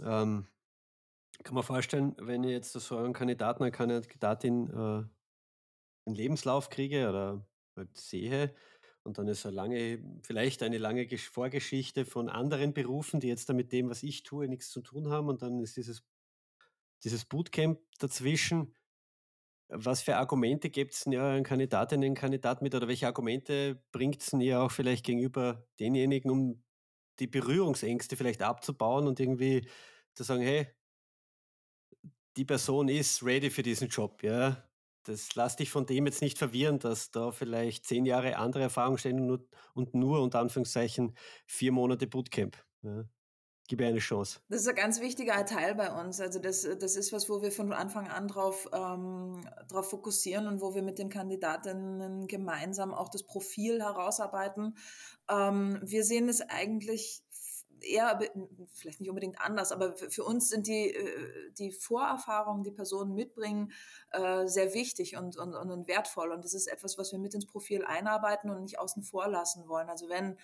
ähm, 0.00 0.46
kann 1.42 1.54
man 1.54 1.64
vorstellen, 1.64 2.14
wenn 2.18 2.44
ich 2.44 2.50
jetzt 2.50 2.72
so 2.72 2.96
einen 2.96 3.12
Kandidaten, 3.12 3.62
eine 3.62 3.72
Kandidatin 3.72 4.68
äh, 4.70 5.04
einen 6.06 6.16
Lebenslauf 6.16 6.70
kriege 6.70 7.08
oder 7.08 7.44
halt 7.76 7.96
sehe 7.96 8.54
und 9.02 9.18
dann 9.18 9.28
ist 9.28 9.46
eine 9.46 9.54
lange, 9.54 10.02
vielleicht 10.22 10.62
eine 10.62 10.78
lange 10.78 11.06
Vorgeschichte 11.16 12.04
von 12.04 12.28
anderen 12.28 12.74
Berufen, 12.74 13.20
die 13.20 13.28
jetzt 13.28 13.48
da 13.48 13.54
mit 13.54 13.72
dem, 13.72 13.88
was 13.88 14.02
ich 14.02 14.22
tue, 14.22 14.48
nichts 14.48 14.70
zu 14.70 14.82
tun 14.82 15.08
haben 15.08 15.28
und 15.28 15.42
dann 15.42 15.60
ist 15.60 15.76
dieses, 15.76 16.02
dieses 17.04 17.24
Bootcamp 17.24 17.80
dazwischen. 17.98 18.74
Was 19.68 20.02
für 20.02 20.16
Argumente 20.16 20.68
gibt 20.70 20.94
es 20.94 21.04
ja 21.08 21.30
einen 21.30 21.44
Kandidatinnen, 21.44 22.14
Kandidat 22.14 22.60
mit 22.62 22.74
oder 22.74 22.88
welche 22.88 23.06
Argumente 23.06 23.82
bringt 23.92 24.20
es 24.22 24.32
ja 24.38 24.62
auch 24.62 24.72
vielleicht 24.72 25.06
gegenüber 25.06 25.66
denjenigen, 25.78 26.30
um 26.30 26.64
die 27.20 27.28
Berührungsängste 27.28 28.16
vielleicht 28.16 28.42
abzubauen 28.42 29.06
und 29.06 29.20
irgendwie 29.20 29.68
zu 30.14 30.24
sagen, 30.24 30.42
hey, 30.42 30.68
die 32.36 32.44
Person 32.44 32.88
ist 32.88 33.22
ready 33.24 33.50
für 33.50 33.62
diesen 33.62 33.88
Job, 33.88 34.22
ja. 34.22 34.64
Das 35.04 35.34
lass 35.34 35.56
dich 35.56 35.70
von 35.70 35.86
dem 35.86 36.06
jetzt 36.06 36.20
nicht 36.20 36.38
verwirren, 36.38 36.78
dass 36.78 37.10
da 37.10 37.32
vielleicht 37.32 37.86
zehn 37.86 38.04
Jahre 38.04 38.36
andere 38.36 38.64
Erfahrung 38.64 38.98
stehen 38.98 39.20
und 39.20 39.26
nur, 39.26 39.48
und 39.74 39.94
nur 39.94 40.20
unter 40.22 40.40
Anführungszeichen 40.40 41.16
vier 41.46 41.72
Monate 41.72 42.06
Bootcamp. 42.06 42.62
Ja. 42.82 43.04
Gib 43.70 43.82
eine 43.82 44.00
Chance. 44.00 44.40
Das 44.48 44.62
ist 44.62 44.68
ein 44.68 44.74
ganz 44.74 45.00
wichtiger 45.00 45.46
Teil 45.46 45.76
bei 45.76 45.92
uns. 45.92 46.20
Also 46.20 46.40
das, 46.40 46.62
das 46.80 46.96
ist 46.96 47.12
was, 47.12 47.30
wo 47.30 47.40
wir 47.40 47.52
von 47.52 47.72
Anfang 47.72 48.08
an 48.08 48.26
drauf, 48.26 48.68
ähm, 48.72 49.42
drauf 49.68 49.90
fokussieren 49.90 50.48
und 50.48 50.60
wo 50.60 50.74
wir 50.74 50.82
mit 50.82 50.98
den 50.98 51.08
Kandidatinnen 51.08 52.26
gemeinsam 52.26 52.92
auch 52.92 53.08
das 53.08 53.22
Profil 53.22 53.80
herausarbeiten. 53.80 54.76
Ähm, 55.30 55.78
wir 55.84 56.02
sehen 56.02 56.28
es 56.28 56.40
eigentlich 56.40 57.22
eher, 57.84 58.18
vielleicht 58.72 59.00
nicht 59.00 59.08
unbedingt 59.08 59.40
anders, 59.40 59.72
aber 59.72 59.96
für 59.96 60.24
uns 60.24 60.48
sind 60.48 60.66
die, 60.66 60.94
äh, 60.94 61.52
die 61.52 61.72
Vorerfahrungen, 61.72 62.62
die 62.62 62.70
Personen 62.70 63.14
mitbringen, 63.14 63.72
äh, 64.10 64.46
sehr 64.46 64.74
wichtig 64.74 65.16
und, 65.16 65.36
und, 65.36 65.54
und 65.54 65.88
wertvoll. 65.88 66.32
Und 66.32 66.44
das 66.44 66.54
ist 66.54 66.66
etwas, 66.66 66.98
was 66.98 67.12
wir 67.12 67.18
mit 67.18 67.34
ins 67.34 67.46
Profil 67.46 67.84
einarbeiten 67.84 68.50
und 68.50 68.62
nicht 68.62 68.78
außen 68.78 69.02
vor 69.02 69.28
lassen 69.28 69.68
wollen. 69.68 69.88
Also 69.88 70.08
wenn, 70.08 70.38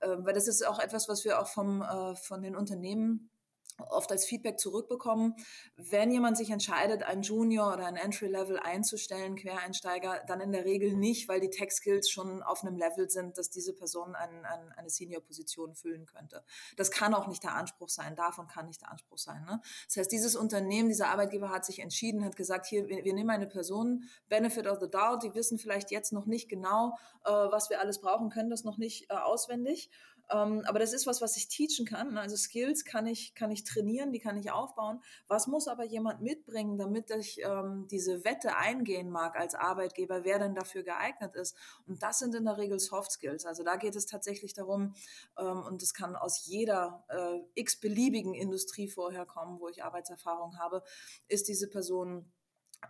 äh, 0.00 0.16
weil 0.18 0.34
das 0.34 0.48
ist 0.48 0.66
auch 0.66 0.78
etwas, 0.78 1.08
was 1.08 1.24
wir 1.24 1.40
auch 1.40 1.48
vom, 1.48 1.84
von 2.22 2.42
den 2.42 2.56
Unternehmen 2.56 3.30
oft 3.78 4.10
als 4.10 4.24
Feedback 4.24 4.58
zurückbekommen, 4.58 5.34
wenn 5.76 6.10
jemand 6.10 6.36
sich 6.36 6.50
entscheidet, 6.50 7.02
einen 7.02 7.22
Junior 7.22 7.74
oder 7.74 7.86
ein 7.86 7.96
Entry-Level 7.96 8.58
einzustellen, 8.58 9.36
Quereinsteiger, 9.36 10.22
dann 10.26 10.40
in 10.40 10.52
der 10.52 10.64
Regel 10.64 10.94
nicht, 10.94 11.28
weil 11.28 11.40
die 11.40 11.50
Tech-Skills 11.50 12.10
schon 12.10 12.42
auf 12.42 12.62
einem 12.62 12.76
Level 12.76 13.10
sind, 13.10 13.38
dass 13.38 13.50
diese 13.50 13.74
Person 13.74 14.14
ein, 14.14 14.44
ein, 14.44 14.72
eine 14.76 14.88
Senior-Position 14.88 15.74
füllen 15.74 16.06
könnte. 16.06 16.42
Das 16.76 16.90
kann 16.90 17.14
auch 17.14 17.26
nicht 17.26 17.42
der 17.42 17.54
Anspruch 17.54 17.88
sein, 17.88 18.16
davon 18.16 18.46
kann 18.46 18.66
nicht 18.66 18.80
der 18.80 18.90
Anspruch 18.90 19.18
sein. 19.18 19.44
Ne? 19.44 19.60
Das 19.86 19.96
heißt, 19.96 20.12
dieses 20.12 20.36
Unternehmen, 20.36 20.88
dieser 20.88 21.08
Arbeitgeber 21.08 21.50
hat 21.50 21.64
sich 21.64 21.80
entschieden, 21.80 22.24
hat 22.24 22.36
gesagt, 22.36 22.66
hier, 22.66 22.88
wir, 22.88 23.04
wir 23.04 23.14
nehmen 23.14 23.30
eine 23.30 23.46
Person, 23.46 24.04
Benefit 24.28 24.66
of 24.66 24.78
the 24.80 24.88
Doubt, 24.88 25.22
die 25.22 25.34
wissen 25.34 25.58
vielleicht 25.58 25.90
jetzt 25.90 26.12
noch 26.12 26.26
nicht 26.26 26.48
genau, 26.48 26.96
äh, 27.24 27.30
was 27.30 27.70
wir 27.70 27.80
alles 27.80 28.00
brauchen, 28.00 28.30
können 28.30 28.50
das 28.50 28.64
noch 28.64 28.78
nicht 28.78 29.10
äh, 29.10 29.14
auswendig 29.14 29.90
ähm, 30.30 30.62
aber 30.66 30.78
das 30.78 30.92
ist 30.92 31.06
was, 31.06 31.20
was 31.20 31.36
ich 31.36 31.48
teachen 31.48 31.86
kann. 31.86 32.14
Ne? 32.14 32.20
Also 32.20 32.36
Skills 32.36 32.84
kann 32.84 33.06
ich, 33.06 33.34
kann 33.34 33.50
ich 33.50 33.64
trainieren, 33.64 34.12
die 34.12 34.18
kann 34.18 34.36
ich 34.36 34.50
aufbauen. 34.50 35.00
Was 35.28 35.46
muss 35.46 35.68
aber 35.68 35.84
jemand 35.84 36.20
mitbringen, 36.20 36.78
damit 36.78 37.10
ich 37.10 37.40
ähm, 37.42 37.86
diese 37.90 38.24
Wette 38.24 38.56
eingehen 38.56 39.10
mag 39.10 39.36
als 39.36 39.54
Arbeitgeber, 39.54 40.24
wer 40.24 40.38
denn 40.38 40.54
dafür 40.54 40.82
geeignet 40.82 41.34
ist? 41.36 41.56
Und 41.86 42.02
das 42.02 42.18
sind 42.18 42.34
in 42.34 42.44
der 42.44 42.58
Regel 42.58 42.78
Soft 42.78 43.12
Skills. 43.12 43.46
Also 43.46 43.62
da 43.62 43.76
geht 43.76 43.96
es 43.96 44.06
tatsächlich 44.06 44.52
darum, 44.54 44.94
ähm, 45.38 45.62
und 45.62 45.82
das 45.82 45.94
kann 45.94 46.16
aus 46.16 46.46
jeder 46.46 47.04
äh, 47.08 47.40
x-beliebigen 47.54 48.34
Industrie 48.34 48.88
vorher 48.88 49.26
kommen, 49.26 49.60
wo 49.60 49.68
ich 49.68 49.84
Arbeitserfahrung 49.84 50.58
habe, 50.58 50.82
ist 51.28 51.48
diese 51.48 51.68
Person 51.68 52.30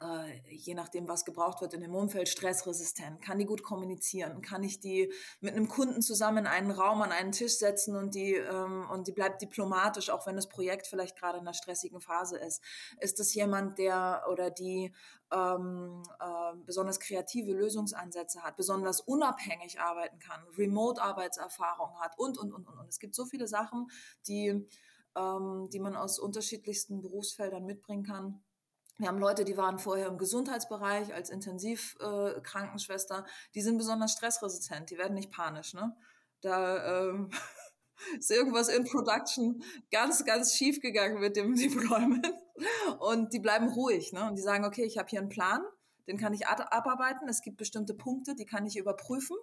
äh, 0.00 0.54
je 0.54 0.74
nachdem, 0.74 1.08
was 1.08 1.24
gebraucht 1.24 1.60
wird 1.60 1.74
in 1.74 1.80
dem 1.80 1.94
Umfeld, 1.94 2.28
stressresistent? 2.28 3.22
Kann 3.22 3.38
die 3.38 3.46
gut 3.46 3.62
kommunizieren? 3.62 4.42
Kann 4.42 4.62
ich 4.62 4.80
die 4.80 5.12
mit 5.40 5.54
einem 5.54 5.68
Kunden 5.68 6.02
zusammen 6.02 6.38
in 6.38 6.46
einen 6.46 6.70
Raum 6.70 7.02
an 7.02 7.12
einen 7.12 7.32
Tisch 7.32 7.56
setzen 7.58 7.96
und 7.96 8.14
die, 8.14 8.34
ähm, 8.34 8.86
und 8.90 9.06
die 9.06 9.12
bleibt 9.12 9.42
diplomatisch, 9.42 10.10
auch 10.10 10.26
wenn 10.26 10.36
das 10.36 10.48
Projekt 10.48 10.86
vielleicht 10.86 11.16
gerade 11.16 11.38
in 11.38 11.42
einer 11.42 11.54
stressigen 11.54 12.00
Phase 12.00 12.38
ist? 12.38 12.62
Ist 13.00 13.18
das 13.18 13.34
jemand, 13.34 13.78
der 13.78 14.24
oder 14.30 14.50
die 14.50 14.92
ähm, 15.32 16.02
äh, 16.20 16.56
besonders 16.64 17.00
kreative 17.00 17.52
Lösungsansätze 17.52 18.42
hat, 18.42 18.56
besonders 18.56 19.00
unabhängig 19.00 19.80
arbeiten 19.80 20.18
kann, 20.18 20.46
Remote-Arbeitserfahrung 20.56 21.98
hat 22.00 22.18
und, 22.18 22.38
und, 22.38 22.52
und, 22.52 22.68
und. 22.68 22.78
Und 22.78 22.88
es 22.88 22.98
gibt 22.98 23.14
so 23.14 23.24
viele 23.24 23.48
Sachen, 23.48 23.88
die, 24.28 24.68
ähm, 25.16 25.68
die 25.72 25.80
man 25.80 25.96
aus 25.96 26.18
unterschiedlichsten 26.18 27.00
Berufsfeldern 27.00 27.64
mitbringen 27.64 28.04
kann 28.04 28.42
wir 28.98 29.08
haben 29.08 29.18
Leute, 29.18 29.44
die 29.44 29.56
waren 29.56 29.78
vorher 29.78 30.06
im 30.06 30.18
Gesundheitsbereich 30.18 31.12
als 31.12 31.30
Intensivkrankenschwester. 31.30 33.18
Äh, 33.18 33.50
die 33.54 33.60
sind 33.60 33.76
besonders 33.76 34.12
stressresistent. 34.12 34.90
Die 34.90 34.98
werden 34.98 35.14
nicht 35.14 35.30
panisch. 35.30 35.74
Ne? 35.74 35.94
Da 36.40 37.08
ähm, 37.08 37.30
ist 38.18 38.30
irgendwas 38.30 38.68
in 38.68 38.84
Production 38.84 39.62
ganz, 39.90 40.24
ganz 40.24 40.54
schief 40.54 40.80
gegangen 40.80 41.20
mit 41.20 41.36
dem 41.36 41.54
Deployment. 41.56 42.32
Und 42.98 43.34
die 43.34 43.40
bleiben 43.40 43.68
ruhig. 43.68 44.12
Ne? 44.12 44.28
Und 44.28 44.36
die 44.36 44.42
sagen, 44.42 44.64
okay, 44.64 44.84
ich 44.84 44.96
habe 44.96 45.08
hier 45.08 45.20
einen 45.20 45.28
Plan. 45.28 45.62
Den 46.06 46.18
kann 46.18 46.32
ich 46.32 46.46
abarbeiten. 46.46 47.28
Es 47.28 47.42
gibt 47.42 47.56
bestimmte 47.58 47.92
Punkte, 47.92 48.34
die 48.34 48.46
kann 48.46 48.64
ich 48.64 48.76
überprüfen 48.76 49.36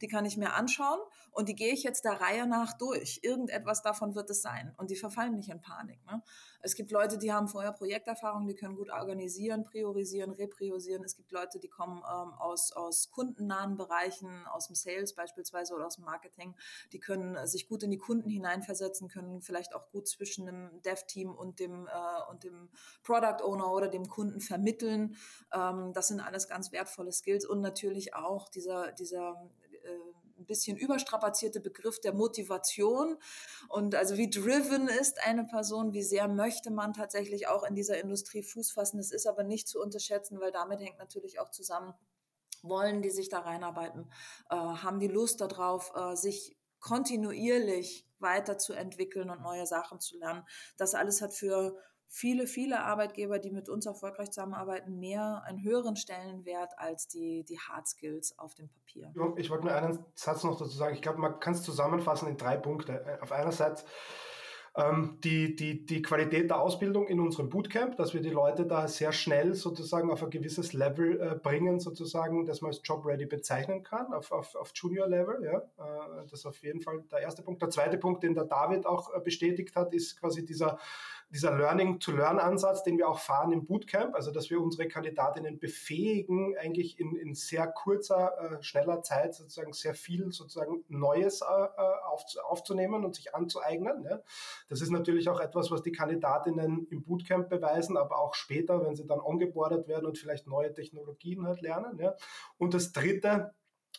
die 0.00 0.08
kann 0.08 0.24
ich 0.24 0.36
mir 0.36 0.54
anschauen 0.54 1.00
und 1.32 1.48
die 1.48 1.54
gehe 1.54 1.72
ich 1.72 1.82
jetzt 1.82 2.04
der 2.04 2.20
Reihe 2.20 2.46
nach 2.46 2.72
durch. 2.74 3.20
Irgendetwas 3.22 3.82
davon 3.82 4.14
wird 4.14 4.30
es 4.30 4.42
sein 4.42 4.74
und 4.76 4.90
die 4.90 4.96
verfallen 4.96 5.34
nicht 5.34 5.48
in 5.48 5.60
Panik. 5.60 6.04
Ne? 6.06 6.22
Es 6.60 6.74
gibt 6.74 6.90
Leute, 6.90 7.18
die 7.18 7.32
haben 7.32 7.46
vorher 7.46 7.72
Projekterfahrung, 7.72 8.46
die 8.46 8.54
können 8.54 8.74
gut 8.74 8.90
organisieren, 8.90 9.64
priorisieren, 9.64 10.32
repriorisieren. 10.32 11.04
Es 11.04 11.14
gibt 11.14 11.30
Leute, 11.30 11.60
die 11.60 11.68
kommen 11.68 11.98
ähm, 11.98 12.32
aus, 12.34 12.72
aus 12.72 13.10
kundennahen 13.10 13.76
Bereichen, 13.76 14.46
aus 14.46 14.66
dem 14.66 14.74
Sales 14.74 15.14
beispielsweise 15.14 15.74
oder 15.74 15.86
aus 15.86 15.96
dem 15.96 16.04
Marketing. 16.04 16.56
Die 16.92 16.98
können 16.98 17.46
sich 17.46 17.68
gut 17.68 17.84
in 17.84 17.90
die 17.90 17.98
Kunden 17.98 18.28
hineinversetzen, 18.28 19.08
können 19.08 19.40
vielleicht 19.40 19.74
auch 19.74 19.88
gut 19.90 20.08
zwischen 20.08 20.46
dem 20.46 20.82
Dev-Team 20.82 21.32
und 21.32 21.60
dem, 21.60 21.86
äh, 21.86 22.30
und 22.30 22.42
dem 22.42 22.68
Product 23.04 23.42
Owner 23.44 23.72
oder 23.72 23.88
dem 23.88 24.08
Kunden 24.08 24.40
vermitteln. 24.40 25.16
Ähm, 25.52 25.92
das 25.92 26.08
sind 26.08 26.20
alles 26.20 26.48
ganz 26.48 26.72
wertvolle 26.72 27.12
Skills 27.12 27.46
und 27.46 27.60
natürlich 27.60 28.14
auch 28.14 28.48
dieser, 28.48 28.90
dieser 28.92 29.48
äh, 29.84 30.17
ein 30.38 30.46
bisschen 30.46 30.76
überstrapazierte 30.76 31.60
Begriff 31.60 32.00
der 32.00 32.14
Motivation 32.14 33.16
und 33.68 33.94
also 33.94 34.16
wie 34.16 34.30
driven 34.30 34.88
ist 34.88 35.22
eine 35.24 35.44
Person, 35.44 35.92
wie 35.92 36.02
sehr 36.02 36.28
möchte 36.28 36.70
man 36.70 36.92
tatsächlich 36.92 37.48
auch 37.48 37.64
in 37.64 37.74
dieser 37.74 38.00
Industrie 38.00 38.42
Fuß 38.42 38.72
fassen. 38.72 38.98
Das 38.98 39.10
ist 39.10 39.26
aber 39.26 39.42
nicht 39.42 39.68
zu 39.68 39.80
unterschätzen, 39.80 40.40
weil 40.40 40.52
damit 40.52 40.80
hängt 40.80 40.98
natürlich 40.98 41.40
auch 41.40 41.50
zusammen, 41.50 41.94
wollen 42.62 43.02
die 43.02 43.10
sich 43.10 43.28
da 43.28 43.40
reinarbeiten, 43.40 44.10
äh, 44.50 44.56
haben 44.56 44.98
die 44.98 45.08
Lust 45.08 45.40
darauf, 45.40 45.92
äh, 45.94 46.16
sich 46.16 46.56
kontinuierlich 46.80 48.06
weiterzuentwickeln 48.20 49.30
und 49.30 49.42
neue 49.42 49.66
Sachen 49.66 50.00
zu 50.00 50.18
lernen. 50.18 50.44
Das 50.76 50.94
alles 50.94 51.20
hat 51.20 51.34
für 51.34 51.76
viele, 52.08 52.46
viele 52.46 52.80
Arbeitgeber, 52.80 53.38
die 53.38 53.50
mit 53.50 53.68
uns 53.68 53.86
erfolgreich 53.86 54.30
zusammenarbeiten, 54.30 54.98
mehr 54.98 55.42
einen 55.44 55.62
höheren 55.62 55.96
Stellenwert 55.96 56.72
als 56.78 57.06
die, 57.08 57.44
die 57.44 57.58
Hard 57.58 57.86
Skills 57.86 58.38
auf 58.38 58.54
dem 58.54 58.68
Papier. 58.68 59.12
Ich 59.36 59.50
wollte 59.50 59.66
nur 59.66 59.74
einen 59.74 60.04
Satz 60.14 60.42
noch 60.42 60.58
dazu 60.58 60.76
sagen. 60.76 60.94
Ich 60.94 61.02
glaube, 61.02 61.18
man 61.18 61.38
kann 61.38 61.52
es 61.52 61.62
zusammenfassen 61.62 62.28
in 62.28 62.36
drei 62.36 62.56
Punkte. 62.56 63.04
Äh, 63.04 63.22
auf 63.22 63.32
einerseits 63.32 63.84
ähm, 64.78 65.18
die, 65.24 65.56
die, 65.56 65.84
die 65.84 66.02
Qualität 66.02 66.50
der 66.50 66.60
Ausbildung 66.60 67.08
in 67.08 67.20
unserem 67.20 67.48
Bootcamp, 67.48 67.96
dass 67.96 68.14
wir 68.14 68.20
die 68.20 68.30
Leute 68.30 68.64
da 68.64 68.86
sehr 68.86 69.12
schnell 69.12 69.54
sozusagen 69.54 70.10
auf 70.10 70.22
ein 70.22 70.30
gewisses 70.30 70.72
Level 70.72 71.20
äh, 71.20 71.34
bringen, 71.34 71.80
sozusagen, 71.80 72.46
dass 72.46 72.60
man 72.60 72.70
als 72.70 72.80
Job-Ready 72.84 73.26
bezeichnen 73.26 73.82
kann, 73.82 74.12
auf, 74.12 74.30
auf, 74.30 74.54
auf 74.54 74.70
Junior-Level. 74.74 75.44
Ja? 75.44 75.58
Äh, 75.58 76.22
das 76.30 76.40
ist 76.40 76.46
auf 76.46 76.62
jeden 76.62 76.80
Fall 76.80 77.02
der 77.10 77.20
erste 77.20 77.42
Punkt. 77.42 77.60
Der 77.60 77.70
zweite 77.70 77.98
Punkt, 77.98 78.22
den 78.22 78.34
der 78.34 78.44
David 78.44 78.86
auch 78.86 79.12
äh, 79.12 79.20
bestätigt 79.20 79.74
hat, 79.74 79.92
ist 79.92 80.20
quasi 80.20 80.44
dieser 80.44 80.78
dieser 81.30 81.56
Learning-to-Learn-Ansatz, 81.56 82.82
den 82.84 82.96
wir 82.96 83.08
auch 83.08 83.18
fahren 83.18 83.52
im 83.52 83.66
Bootcamp, 83.66 84.14
also 84.14 84.30
dass 84.30 84.48
wir 84.48 84.60
unsere 84.60 84.88
Kandidatinnen 84.88 85.58
befähigen, 85.58 86.56
eigentlich 86.58 86.98
in, 86.98 87.16
in 87.16 87.34
sehr 87.34 87.66
kurzer, 87.66 88.32
äh, 88.38 88.62
schneller 88.62 89.02
Zeit 89.02 89.34
sozusagen 89.34 89.72
sehr 89.72 89.94
viel 89.94 90.32
sozusagen 90.32 90.84
Neues 90.88 91.42
äh, 91.42 91.44
äh 91.44 91.98
auf, 92.06 92.24
aufzunehmen 92.44 93.04
und 93.04 93.14
sich 93.14 93.34
anzueignen. 93.34 94.04
Ja. 94.04 94.20
Das 94.68 94.80
ist 94.80 94.90
natürlich 94.90 95.28
auch 95.28 95.40
etwas, 95.40 95.70
was 95.70 95.82
die 95.82 95.92
Kandidatinnen 95.92 96.86
im 96.90 97.02
Bootcamp 97.02 97.48
beweisen, 97.48 97.96
aber 97.96 98.18
auch 98.18 98.34
später, 98.34 98.84
wenn 98.84 98.96
sie 98.96 99.06
dann 99.06 99.20
ongeboardet 99.20 99.86
werden 99.86 100.06
und 100.06 100.16
vielleicht 100.16 100.46
neue 100.46 100.72
Technologien 100.72 101.46
halt 101.46 101.60
lernen. 101.60 101.98
Ja. 101.98 102.14
Und 102.56 102.72
das 102.72 102.92
Dritte 102.92 103.54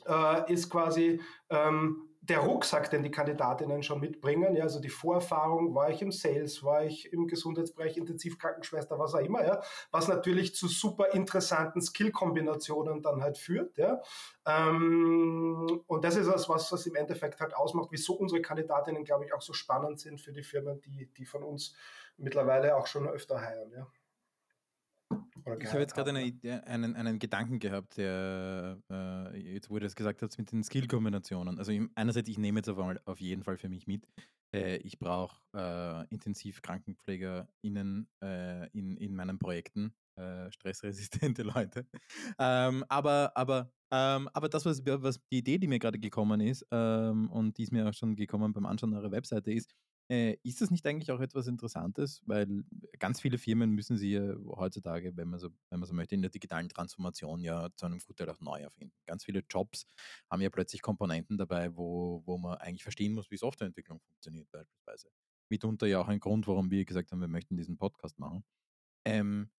äh, 0.07 0.51
ist 0.51 0.69
quasi 0.69 1.21
ähm, 1.50 2.09
der 2.29 2.39
Rucksack, 2.39 2.89
den 2.89 3.03
die 3.03 3.12
Kandidatinnen 3.12 3.83
schon 3.83 4.00
mitbringen, 4.00 4.55
ja, 4.55 4.63
also 4.63 4.79
die 4.79 4.89
Vorerfahrung, 4.89 5.75
war 5.75 5.89
ich 5.89 6.01
im 6.01 6.12
Sales, 6.12 6.63
war 6.63 6.86
ich 6.86 7.12
im 7.12 7.27
Gesundheitsbereich, 7.27 7.98
Intensivkrankenschwester, 7.98 8.98
was 9.00 9.15
auch 9.15 9.19
immer, 9.19 9.43
ja, 9.45 9.62
was 9.91 10.07
natürlich 10.07 10.55
zu 10.55 10.67
super 10.67 11.13
interessanten 11.13 11.81
Skillkombinationen 11.81 13.01
dann 13.01 13.21
halt 13.21 13.38
führt, 13.38 13.77
ja. 13.77 14.01
Ähm, 14.45 15.81
und 15.88 16.03
das 16.03 16.15
ist 16.15 16.27
das, 16.27 16.48
was 16.48 16.69
das 16.69 16.86
im 16.86 16.95
Endeffekt 16.95 17.39
halt 17.39 17.55
ausmacht, 17.55 17.89
wieso 17.91 18.13
unsere 18.13 18.41
Kandidatinnen, 18.41 19.03
glaube 19.03 19.25
ich, 19.25 19.33
auch 19.33 19.41
so 19.41 19.53
spannend 19.53 20.00
sind 20.00 20.21
für 20.21 20.31
die 20.31 20.43
Firmen, 20.43 20.81
die, 20.81 21.07
die 21.17 21.25
von 21.25 21.43
uns 21.43 21.75
mittlerweile 22.17 22.75
auch 22.75 22.88
schon 22.88 23.07
öfter 23.07 23.41
heilen, 23.41 23.71
ja. 23.71 23.88
Ich 25.60 25.70
habe 25.70 25.79
jetzt 25.79 25.96
gerade 25.96 26.12
eine 26.12 26.63
einen, 26.65 26.96
einen 26.96 27.20
Gedanken 27.20 27.60
gehabt, 27.60 27.98
der, 27.98 28.77
äh, 28.91 29.53
jetzt 29.53 29.70
wurde 29.70 29.86
es 29.86 29.96
gesagt 29.96 30.22
hat, 30.22 30.38
mit 30.38 30.51
den 30.51 30.63
Skill-Kombinationen. 30.63 31.58
Also 31.58 31.72
einerseits, 31.96 32.29
ich 32.29 32.38
nehme 32.38 32.60
jetzt 32.60 32.70
auf, 32.70 32.77
auf 33.06 33.20
jeden 33.20 33.44
Fall 33.44 33.58
für 33.58 33.70
mich 33.70 33.88
mit, 33.88 34.08
äh, 34.53 34.77
ich 34.77 35.00
brauche 35.00 35.41
äh, 35.56 36.08
intensiv 36.13 36.62
KrankenpflegerInnen 36.62 38.08
äh, 38.24 38.70
in, 38.77 38.98
in 38.98 39.15
meinen 39.15 39.39
Projekten, 39.39 39.94
äh, 40.15 40.51
stressresistente 40.51 41.44
Leute. 41.77 41.88
Ähm, 42.38 42.84
aber, 42.89 43.32
aber, 43.36 43.72
ähm, 43.91 44.29
aber 44.34 44.50
das, 44.50 44.65
was, 44.65 44.86
was 44.86 45.20
die 45.32 45.39
Idee, 45.39 45.58
die 45.58 45.68
mir 45.68 45.79
gerade 45.79 46.00
gekommen 46.00 46.41
ist, 46.41 46.65
ähm, 46.72 47.29
und 47.32 47.58
die 47.58 47.63
ist 47.63 47.72
mir 47.72 47.88
auch 47.88 47.94
schon 47.94 48.15
gekommen 48.15 48.53
beim 48.53 48.65
Anschauen 48.65 48.94
eurer 48.94 49.12
Webseite, 49.12 49.51
ist, 49.51 49.74
äh, 50.10 50.38
ist 50.44 50.62
das 50.62 50.72
nicht 50.72 50.86
eigentlich 50.88 51.12
auch 51.12 51.20
etwas 51.20 51.48
Interessantes? 51.48 52.22
Weil 52.25 52.63
ganz 52.98 53.22
viele 53.22 53.38
Firmen 53.38 53.72
müssen 53.72 53.98
sie 53.98 54.12
ja 54.12 54.36
heutzutage, 54.48 55.16
wenn 55.16 55.30
man 55.30 55.39
so, 55.39 55.50
wenn 55.70 55.80
man 55.80 55.88
so 55.88 55.94
möchte, 55.94 56.16
in 56.16 56.22
der 56.22 56.32
digitalen 56.32 56.68
Transformation 56.68 57.44
ja 57.44 57.70
zu 57.75 57.86
einem 57.86 58.00
Gutteil 58.00 58.30
auch 58.30 58.42
neu 58.42 58.60
erfinden. 58.60 58.96
Ganz 59.06 59.24
viele 59.24 59.44
Jobs 59.50 59.86
haben 60.30 60.42
ja 60.42 60.50
plötzlich 60.50 60.82
Komponenten 60.82 61.38
dabei, 61.38 61.75
wo, 61.75 62.24
wo 62.25 62.38
man 62.38 62.58
eigentlich 62.58 62.84
verstehen 62.84 63.13
muss, 63.13 63.30
wie 63.30 63.38
Softwareentwicklung 63.38 64.00
funktioniert, 64.00 64.50
beispielsweise. 64.51 65.10
Mitunter 65.50 65.88
ja 65.88 66.00
auch 66.00 66.08
ein 66.08 66.20
Grund, 66.20 66.48
warum 66.48 66.72
wir 66.72 66.86
gesagt 66.86 67.12
haben, 67.12 67.22
wir 67.22 67.28
möchten 67.28 67.58
diesen 67.58 67.78
Podcast 67.78 68.20
machen. 68.20 68.44
Ähm, 69.06 69.50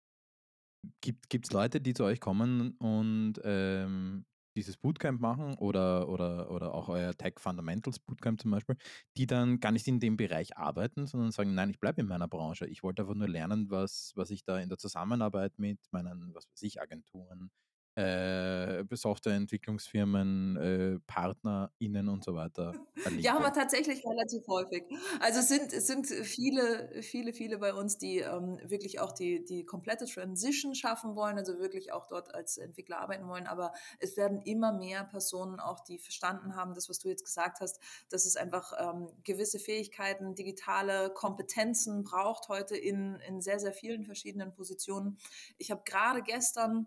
gibt 1.01 1.47
es 1.47 1.53
Leute, 1.53 1.81
die 1.81 1.95
zu 1.95 2.05
euch 2.05 2.21
kommen 2.21 2.73
und 2.79 3.35
ähm, 3.45 4.25
dieses 4.57 4.77
Bootcamp 4.77 5.21
machen 5.21 5.55
oder, 5.55 6.09
oder, 6.09 6.51
oder 6.51 6.75
auch 6.75 6.89
euer 6.89 7.15
Tech 7.15 7.35
Fundamentals 7.39 7.99
Bootcamp 7.99 8.41
zum 8.41 8.51
Beispiel, 8.51 8.77
die 9.17 9.27
dann 9.27 9.61
gar 9.61 9.73
nicht 9.73 9.87
in 9.89 10.01
dem 10.01 10.17
Bereich 10.17 10.57
arbeiten, 10.57 11.07
sondern 11.07 11.31
sagen, 11.33 11.55
nein, 11.55 11.71
ich 11.71 11.81
bleibe 11.81 12.01
in 12.01 12.07
meiner 12.09 12.29
Branche. 12.29 12.67
Ich 12.67 12.83
wollte 12.83 13.03
einfach 13.03 13.15
nur 13.15 13.29
lernen, 13.29 13.71
was, 13.71 14.13
was 14.17 14.31
ich 14.31 14.45
da 14.45 14.59
in 14.59 14.69
der 14.69 14.79
Zusammenarbeit 14.79 15.59
mit 15.59 15.79
meinen, 15.93 16.35
was 16.35 16.49
weiß 16.51 16.63
ich, 16.63 16.81
Agenturen, 16.81 17.51
äh, 17.97 18.85
Softwareentwicklungsfirmen, 18.91 20.57
äh, 20.57 20.99
PartnerInnen 21.07 22.09
und 22.09 22.25
so 22.25 22.35
weiter 22.35 22.73
erlebe. 23.05 23.23
Ja, 23.23 23.35
haben 23.35 23.45
wir 23.45 23.53
tatsächlich 23.53 24.05
relativ 24.07 24.47
häufig. 24.47 24.85
Also 25.21 25.41
es 25.41 25.49
sind, 25.49 25.73
es 25.73 25.87
sind 25.87 26.07
viele, 26.07 27.03
viele, 27.03 27.33
viele 27.33 27.59
bei 27.59 27.75
uns, 27.75 27.99
die 27.99 28.19
ähm, 28.19 28.59
wirklich 28.65 29.01
auch 29.01 29.13
die, 29.13 29.45
die 29.45 29.65
komplette 29.65 30.07
Transition 30.07 30.75
schaffen 30.75 31.17
wollen, 31.17 31.37
also 31.37 31.59
wirklich 31.59 31.93
auch 31.93 32.07
dort 32.07 32.35
als 32.35 32.59
Entwickler 32.59 33.01
arbeiten 33.01 33.27
wollen. 33.27 33.47
Aber 33.47 33.73
es 33.99 34.17
werden 34.17 34.41
immer 34.43 34.73
mehr 34.73 35.05
Personen 35.05 35.59
auch, 35.59 35.81
die 35.81 35.99
verstanden 35.99 36.55
haben, 36.55 36.75
das, 36.75 36.89
was 36.89 37.01
du 37.01 37.09
jetzt 37.09 37.25
gesagt 37.25 37.61
hast, 37.61 37.81
dass 38.09 38.25
es 38.25 38.37
einfach 38.37 38.73
ähm, 38.79 39.09
gewisse 39.25 39.59
Fähigkeiten, 39.59 40.35
digitale 40.35 41.11
Kompetenzen 41.11 42.05
braucht 42.05 42.49
heute 42.49 42.77
in, 42.77 43.17
in 43.27 43.41
sehr, 43.41 43.59
sehr 43.59 43.73
vielen 43.73 44.05
verschiedenen 44.05 44.53
Positionen. 44.53 45.19
Ich 45.59 45.71
habe 45.71 45.83
gerade 45.85 46.23
gestern 46.23 46.87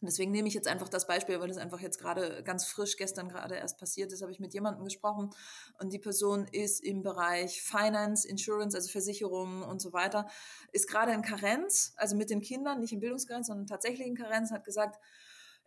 Deswegen 0.00 0.30
nehme 0.30 0.46
ich 0.46 0.54
jetzt 0.54 0.68
einfach 0.68 0.88
das 0.88 1.06
Beispiel, 1.08 1.40
weil 1.40 1.48
das 1.48 1.56
einfach 1.56 1.80
jetzt 1.80 1.98
gerade 1.98 2.42
ganz 2.44 2.66
frisch 2.66 2.96
gestern 2.96 3.28
gerade 3.28 3.56
erst 3.56 3.78
passiert 3.78 4.12
ist, 4.12 4.22
habe 4.22 4.30
ich 4.30 4.38
mit 4.38 4.54
jemandem 4.54 4.84
gesprochen. 4.84 5.30
Und 5.80 5.92
die 5.92 5.98
Person 5.98 6.46
ist 6.52 6.84
im 6.84 7.02
Bereich 7.02 7.62
Finance, 7.62 8.26
Insurance, 8.28 8.76
also 8.76 8.88
Versicherungen 8.90 9.64
und 9.64 9.80
so 9.80 9.92
weiter, 9.92 10.28
ist 10.70 10.88
gerade 10.88 11.12
in 11.12 11.22
Karenz, 11.22 11.94
also 11.96 12.16
mit 12.16 12.30
den 12.30 12.40
Kindern, 12.40 12.80
nicht 12.80 12.92
in 12.92 13.00
Bildungskarenz, 13.00 13.48
sondern 13.48 13.66
tatsächlich 13.66 14.06
in 14.06 14.14
Karenz, 14.14 14.52
hat 14.52 14.64
gesagt, 14.64 15.00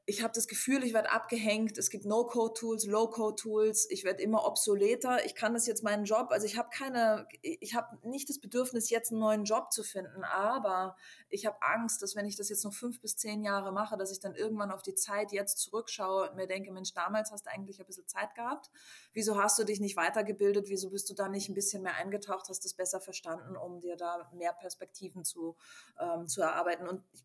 ich 0.06 0.24
habe 0.24 0.34
das 0.34 0.48
Gefühl, 0.48 0.84
ich 0.84 0.94
werde 0.94 1.12
abgehängt. 1.12 1.78
Es 1.78 1.90
gibt 1.90 2.06
No-Code-Tools, 2.06 2.86
Low-Code-Tools. 2.86 3.88
Ich 3.92 4.04
werde 4.04 4.24
immer 4.24 4.46
obsoleter. 4.46 5.24
Ich 5.26 5.36
kann 5.36 5.54
das 5.54 5.68
jetzt 5.68 5.84
meinen 5.84 6.06
Job, 6.06 6.30
also 6.32 6.46
ich 6.46 6.58
habe 6.58 6.70
keine, 6.76 7.28
ich 7.42 7.76
habe 7.76 7.98
nicht 8.08 8.28
das 8.28 8.40
Bedürfnis, 8.40 8.90
jetzt 8.90 9.12
einen 9.12 9.22
neuen 9.22 9.44
Job 9.44 9.72
zu 9.72 9.84
finden, 9.84 10.24
aber 10.24 10.96
ich 11.30 11.46
habe 11.46 11.62
Angst, 11.62 12.02
dass 12.02 12.16
wenn 12.16 12.26
ich 12.26 12.36
das 12.36 12.50
jetzt 12.50 12.66
noch 12.66 12.74
fünf 12.74 13.00
bis 13.00 13.16
zehn 13.16 13.44
Jahre 13.44 13.72
mache, 13.72 13.96
dass 13.96 14.12
ich 14.12 14.20
dann 14.20 14.36
irgendwann 14.36 14.72
auf 14.72 14.82
die 14.82 14.96
Zeit 14.96 15.32
jetzt 15.32 15.60
zurückschaue 15.60 16.30
und 16.30 16.36
mir 16.36 16.48
denke, 16.48 16.72
Mensch, 16.72 16.94
damals 16.94 17.32
hast 17.32 17.46
du 17.46 17.52
eigentlich 17.52 17.80
ein 17.80 17.86
bisschen 17.86 18.08
Zeit 18.08 18.34
gehabt. 18.34 18.72
Wieso 19.14 19.42
hast 19.42 19.60
du 19.60 19.64
dich 19.64 19.80
nicht 19.80 19.98
weitergebildet? 19.98 20.68
Wieso 20.68 20.90
bist 20.90 21.10
du 21.10 21.14
da 21.14 21.30
nicht 21.30 21.50
ein 21.50 21.56
bisschen 21.56 21.84
mehr 21.84 21.96
eingetaucht, 21.96 22.50
hast 22.50 22.66
das 22.66 22.74
besser 22.74 23.02
verstanden, 23.02 23.56
um 23.56 23.80
dir 23.80 23.98
da 23.98 24.30
mehr 24.34 24.54
Perspektiven 24.54 25.24
zu, 25.24 25.56
ähm, 26.00 26.28
zu 26.28 26.42
erarbeiten? 26.42 26.88
Und 26.88 27.04
ich 27.14 27.24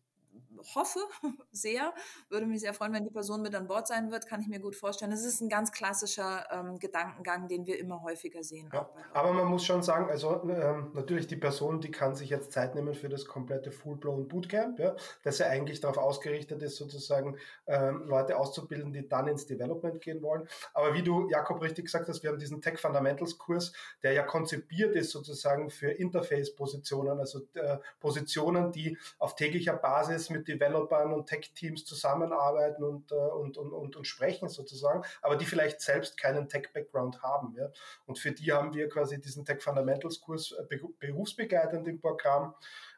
hoffe 0.75 0.99
sehr, 1.51 1.93
würde 2.29 2.45
mich 2.45 2.61
sehr 2.61 2.73
freuen, 2.73 2.93
wenn 2.93 3.03
die 3.03 3.11
Person 3.11 3.41
mit 3.41 3.55
an 3.55 3.67
Bord 3.67 3.87
sein 3.87 4.11
wird, 4.11 4.27
kann 4.27 4.41
ich 4.41 4.47
mir 4.47 4.59
gut 4.59 4.75
vorstellen. 4.75 5.11
Das 5.11 5.23
ist 5.23 5.41
ein 5.41 5.49
ganz 5.49 5.71
klassischer 5.71 6.45
ähm, 6.51 6.79
Gedankengang, 6.79 7.47
den 7.47 7.65
wir 7.65 7.79
immer 7.79 8.01
häufiger 8.03 8.43
sehen. 8.43 8.69
Ja, 8.73 8.89
aber 9.13 9.33
man 9.33 9.47
muss 9.47 9.65
schon 9.65 9.83
sagen, 9.83 10.09
also 10.09 10.43
ähm, 10.49 10.91
natürlich 10.93 11.27
die 11.27 11.35
Person, 11.35 11.81
die 11.81 11.91
kann 11.91 12.15
sich 12.15 12.29
jetzt 12.29 12.51
Zeit 12.51 12.75
nehmen 12.75 12.93
für 12.93 13.09
das 13.09 13.25
komplette 13.25 13.71
Full-Blown 13.71 14.27
Bootcamp, 14.27 14.79
ja, 14.79 14.95
das 15.23 15.39
ja 15.39 15.47
eigentlich 15.47 15.79
darauf 15.79 15.97
ausgerichtet 15.97 16.61
ist, 16.61 16.77
sozusagen 16.77 17.37
ähm, 17.65 18.03
Leute 18.07 18.37
auszubilden, 18.37 18.93
die 18.93 19.07
dann 19.07 19.27
ins 19.27 19.45
Development 19.45 20.01
gehen 20.01 20.21
wollen. 20.21 20.47
Aber 20.73 20.93
wie 20.93 21.03
du, 21.03 21.29
Jakob, 21.29 21.61
richtig 21.61 21.85
gesagt 21.85 22.07
hast, 22.07 22.23
wir 22.23 22.29
haben 22.29 22.39
diesen 22.39 22.61
Tech 22.61 22.79
Fundamentals 22.79 23.37
Kurs, 23.37 23.73
der 24.03 24.13
ja 24.13 24.23
konzipiert 24.23 24.95
ist 24.95 25.11
sozusagen 25.11 25.69
für 25.69 25.91
Interface-Positionen, 25.91 27.19
also 27.19 27.41
äh, 27.53 27.77
Positionen, 27.99 28.71
die 28.71 28.97
auf 29.19 29.35
täglicher 29.35 29.73
Basis 29.73 30.26
mit 30.29 30.47
Developern 30.47 31.13
und 31.13 31.27
Tech-Teams 31.27 31.85
zusammenarbeiten 31.85 32.83
und, 32.83 33.11
äh, 33.11 33.15
und, 33.15 33.57
und, 33.57 33.71
und, 33.71 33.95
und 33.95 34.07
sprechen 34.07 34.49
sozusagen, 34.49 35.03
aber 35.21 35.35
die 35.35 35.45
vielleicht 35.45 35.81
selbst 35.81 36.17
keinen 36.17 36.49
Tech-Background 36.49 37.21
haben. 37.21 37.55
Ja? 37.55 37.69
Und 38.05 38.19
für 38.19 38.31
die 38.31 38.51
haben 38.51 38.73
wir 38.73 38.89
quasi 38.89 39.19
diesen 39.19 39.45
Tech 39.45 39.61
Fundamentals-Kurs 39.61 40.53
äh, 40.53 40.79
berufsbegleitend 40.99 41.87
im 41.87 41.99
Programm, 41.99 42.55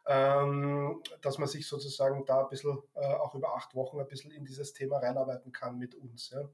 ähm, 0.08 1.02
dass 1.22 1.38
man 1.38 1.48
sich 1.48 1.68
sozusagen 1.68 2.26
da 2.26 2.44
ein 2.44 2.50
bisschen, 2.50 2.82
äh, 2.96 3.06
auch 3.06 3.36
über 3.36 3.56
acht 3.56 3.76
Wochen 3.76 4.00
ein 4.00 4.08
bisschen 4.08 4.32
in 4.32 4.46
dieses 4.46 4.74
Thema 4.74 4.98
reinarbeiten 4.98 5.52
kann 5.52 5.78
mit 5.78 5.96
uns. 5.96 6.32
Ja? 6.32 6.50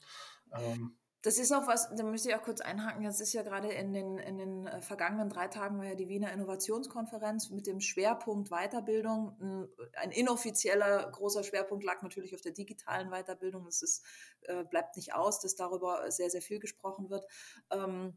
Ähm, 0.58 0.98
das 1.26 1.40
ist 1.40 1.52
auch 1.52 1.66
was, 1.66 1.90
da 1.96 2.04
möchte 2.04 2.30
ich 2.30 2.36
auch 2.36 2.44
kurz 2.44 2.62
einhaken. 2.62 3.04
Das 3.04 3.20
ist 3.20 3.34
ja 3.34 3.42
gerade 3.42 3.70
in 3.70 3.94
den, 3.94 4.20
in 4.20 4.38
den 4.38 4.68
äh, 4.68 4.80
vergangenen 4.82 5.28
drei 5.28 5.48
Tagen 5.48 5.80
war 5.80 5.86
ja 5.86 5.96
die 5.96 6.08
Wiener 6.08 6.32
Innovationskonferenz 6.32 7.50
mit 7.50 7.66
dem 7.66 7.80
Schwerpunkt 7.80 8.50
Weiterbildung. 8.50 9.68
Ein, 9.94 10.12
inoffizieller 10.12 11.10
großer 11.10 11.44
Schwerpunkt 11.44 11.84
lag 11.84 12.04
natürlich 12.04 12.36
auf 12.36 12.42
der 12.42 12.52
digitalen 12.52 13.10
Weiterbildung. 13.10 13.66
Es 13.66 14.04
äh, 14.44 14.64
bleibt 14.66 14.98
nicht 14.98 15.16
aus, 15.16 15.40
dass 15.40 15.56
darüber 15.56 16.12
sehr, 16.12 16.30
sehr 16.30 16.44
viel 16.44 16.60
gesprochen 16.60 17.10
wird. 17.10 17.26
Ähm, 17.72 18.14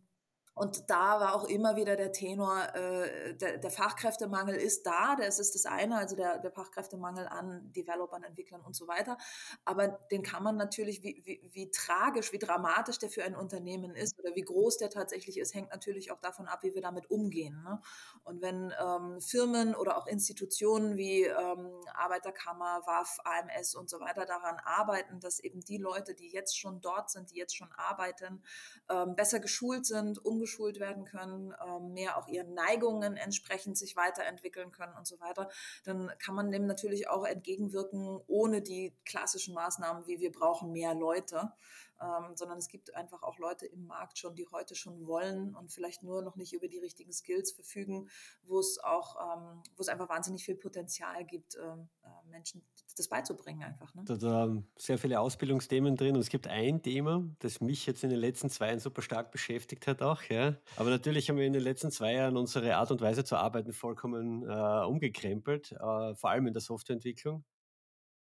und 0.59 0.91
da 0.91 1.21
war 1.21 1.35
auch 1.37 1.45
immer 1.45 1.77
wieder 1.77 1.95
der 1.95 2.11
Tenor, 2.11 2.75
äh, 2.75 3.35
der, 3.35 3.59
der, 3.59 3.71
Fachkräftemangel 3.71 4.57
ist 4.57 4.85
da, 4.85 5.15
das 5.15 5.39
ist 5.39 5.55
das 5.55 5.67
eine, 5.67 5.97
also 5.97 6.17
der, 6.17 6.39
der, 6.39 6.51
Fachkräftemangel 6.51 7.29
an 7.29 7.73
Developern, 7.73 8.25
Entwicklern 8.25 8.63
und 8.63 8.75
so 8.75 8.89
weiter. 8.89 9.17
Aber 9.65 9.87
den 10.11 10.23
kann 10.23 10.43
man 10.43 10.57
natürlich, 10.57 11.03
wie, 11.05 11.23
wie, 11.25 11.49
wie, 11.53 11.71
tragisch, 11.71 12.33
wie 12.33 12.39
dramatisch 12.39 12.99
der 12.99 13.09
für 13.09 13.23
ein 13.23 13.37
Unternehmen 13.37 13.95
ist 13.95 14.19
oder 14.19 14.35
wie 14.35 14.43
groß 14.43 14.79
der 14.79 14.91
tatsächlich 14.91 15.39
ist, 15.39 15.55
hängt 15.55 15.71
natürlich 15.71 16.11
auch 16.11 16.21
davon 16.21 16.49
ab, 16.49 16.65
wie 16.65 16.75
wir 16.75 16.83
damit 16.83 17.09
umgehen. 17.09 17.63
Ne? 17.63 17.81
Und 18.25 18.43
wenn 18.43 18.75
ähm, 18.81 19.21
Firmen 19.21 19.77
oder 19.77 19.97
auch 19.97 20.09
Institutionen 20.09 20.97
wie 20.97 21.23
ähm, 21.23 21.71
Arbeiterkammer, 21.95 22.83
WAF, 22.85 23.19
AMS 23.23 23.77
und 23.77 23.89
so 23.89 24.01
weiter 24.01 24.27
daran 24.27 24.57
arbeiten, 24.65 25.21
dass 25.21 25.39
eben 25.39 25.61
die 25.61 25.79
Leute, 25.79 26.15
die 26.15 26.29
jetzt 26.29 26.59
schon 26.59 26.81
dort 26.81 27.11
sind, 27.11 27.31
die 27.31 27.37
jetzt 27.37 27.57
schon 27.57 27.71
arbeiten, 27.73 28.43
ähm, 28.91 29.15
besser 29.15 29.39
geschult 29.39 29.87
sind, 29.87 30.25
umgeschult 30.25 30.48
umgeschult 30.49 30.81
werden 30.81 31.05
können, 31.05 31.55
ähm, 31.67 31.93
mehr 31.93 32.17
auch 32.17 32.27
ihren 32.29 32.55
Neigungen 32.55 33.17
entsprechend 33.17 33.77
sich 33.77 33.97
weiterentwickeln 33.97 34.73
können 34.73 34.95
und 34.97 35.07
so 35.07 35.21
weiter, 35.21 35.49
dann 35.85 36.11
kann 36.19 36.35
man 36.35 36.51
dem 36.51 36.67
natürlich 36.67 37.09
auch 37.09 37.25
entgegenwirken, 37.25 38.21
ohne 38.27 38.63
die 38.63 38.95
klassischen 39.05 39.55
Maßnahmen, 39.55 40.07
wie 40.07 40.21
wir 40.21 40.33
brauchen 40.33 40.73
mehr 40.73 40.95
Leute. 40.95 41.53
Ähm, 42.01 42.37
sondern 42.37 42.59
es 42.59 42.69
gibt 42.69 42.95
einfach 42.95 43.23
auch 43.23 43.39
Leute 43.39 43.67
im 43.67 43.87
Markt 43.87 44.19
schon, 44.19 44.35
die 44.35 44.47
heute 44.47 44.75
schon 44.75 45.07
wollen 45.07 45.55
und 45.55 45.73
vielleicht 45.73 46.03
nur 46.03 46.23
noch 46.23 46.37
nicht 46.37 46.53
über 46.53 46.69
die 46.69 46.79
richtigen 46.79 47.13
Skills 47.13 47.53
verfügen, 47.53 48.09
wo 48.43 48.59
es 48.59 48.79
auch, 48.83 49.17
ähm, 49.17 49.63
wo 49.77 49.81
es 49.81 49.89
einfach 49.89 50.09
wahnsinnig 50.09 50.45
viel 50.45 50.57
Potenzial 50.57 51.25
gibt, 51.25 51.57
ähm, 51.57 51.89
äh, 52.03 52.31
Menschen 52.31 52.63
das 52.97 53.09
beizubringen 53.09 53.63
einfach. 53.63 53.95
Ne? 53.95 54.03
Da, 54.05 54.17
da 54.17 54.63
sehr 54.77 54.99
viele 54.99 55.21
Ausbildungsthemen 55.21 55.97
drin 55.97 56.17
und 56.17 56.21
es 56.21 56.29
gibt 56.29 56.47
ein 56.47 56.83
Thema, 56.83 57.25
das 57.39 57.61
mich 57.61 57.87
jetzt 57.87 58.05
in 58.05 58.11
den 58.11 58.19
letzten 58.19 58.51
zwei 58.51 58.69
Jahren 58.69 58.81
super 58.81 59.03
stark 59.03 59.31
beschäftigt 59.31 59.87
hat 59.87 60.03
auch, 60.03 60.23
ja. 60.25 60.57
Aber 60.77 60.91
natürlich 60.91 61.29
haben 61.29 61.37
wir 61.37 61.47
in 61.47 61.53
den 61.53 61.63
letzten 61.63 61.91
zwei 61.91 62.15
Jahren 62.15 62.37
unsere 62.37 62.77
Art 62.77 62.91
und 62.91 63.01
Weise 63.01 63.25
zu 63.25 63.37
arbeiten 63.37 63.73
vollkommen 63.73 64.43
äh, 64.43 64.85
umgekrempelt, 64.85 65.73
äh, 65.73 66.15
vor 66.15 66.31
allem 66.31 66.47
in 66.47 66.53
der 66.53 66.63
Softwareentwicklung. 66.63 67.45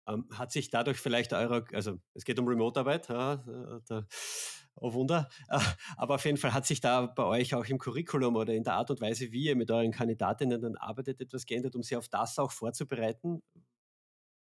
Ähm, 0.08 0.28
hat 0.32 0.52
sich 0.52 0.70
dadurch 0.70 1.00
vielleicht 1.00 1.34
eure, 1.34 1.66
also 1.74 2.00
es 2.14 2.26
geht 2.26 2.40
um 2.40 2.48
Remote-Arbeit, 2.48 3.10
ja, 3.10 3.44
äh, 3.90 4.02
oh 4.76 4.94
Wunder, 4.94 5.30
äh, 5.50 5.60
aber 5.98 6.16
auf 6.16 6.26
jeden 6.26 6.38
Fall 6.38 6.54
hat 6.54 6.66
sich 6.66 6.80
da 6.80 7.08
bei 7.08 7.24
euch 7.24 7.56
auch 7.56 7.66
im 7.66 7.80
Curriculum 7.80 8.36
oder 8.36 8.54
in 8.54 8.64
der 8.64 8.74
Art 8.74 8.92
und 8.92 9.02
Weise, 9.02 9.32
wie 9.32 9.46
ihr 9.46 9.56
mit 9.56 9.72
euren 9.72 9.92
Kandidatinnen 9.92 10.62
dann 10.62 10.76
arbeitet, 10.76 11.22
etwas 11.22 11.46
geändert, 11.46 11.76
um 11.76 11.84
sie 11.84 11.98
auf 11.98 12.08
das 12.08 12.38
auch 12.38 12.52
vorzubereiten, 12.52 13.42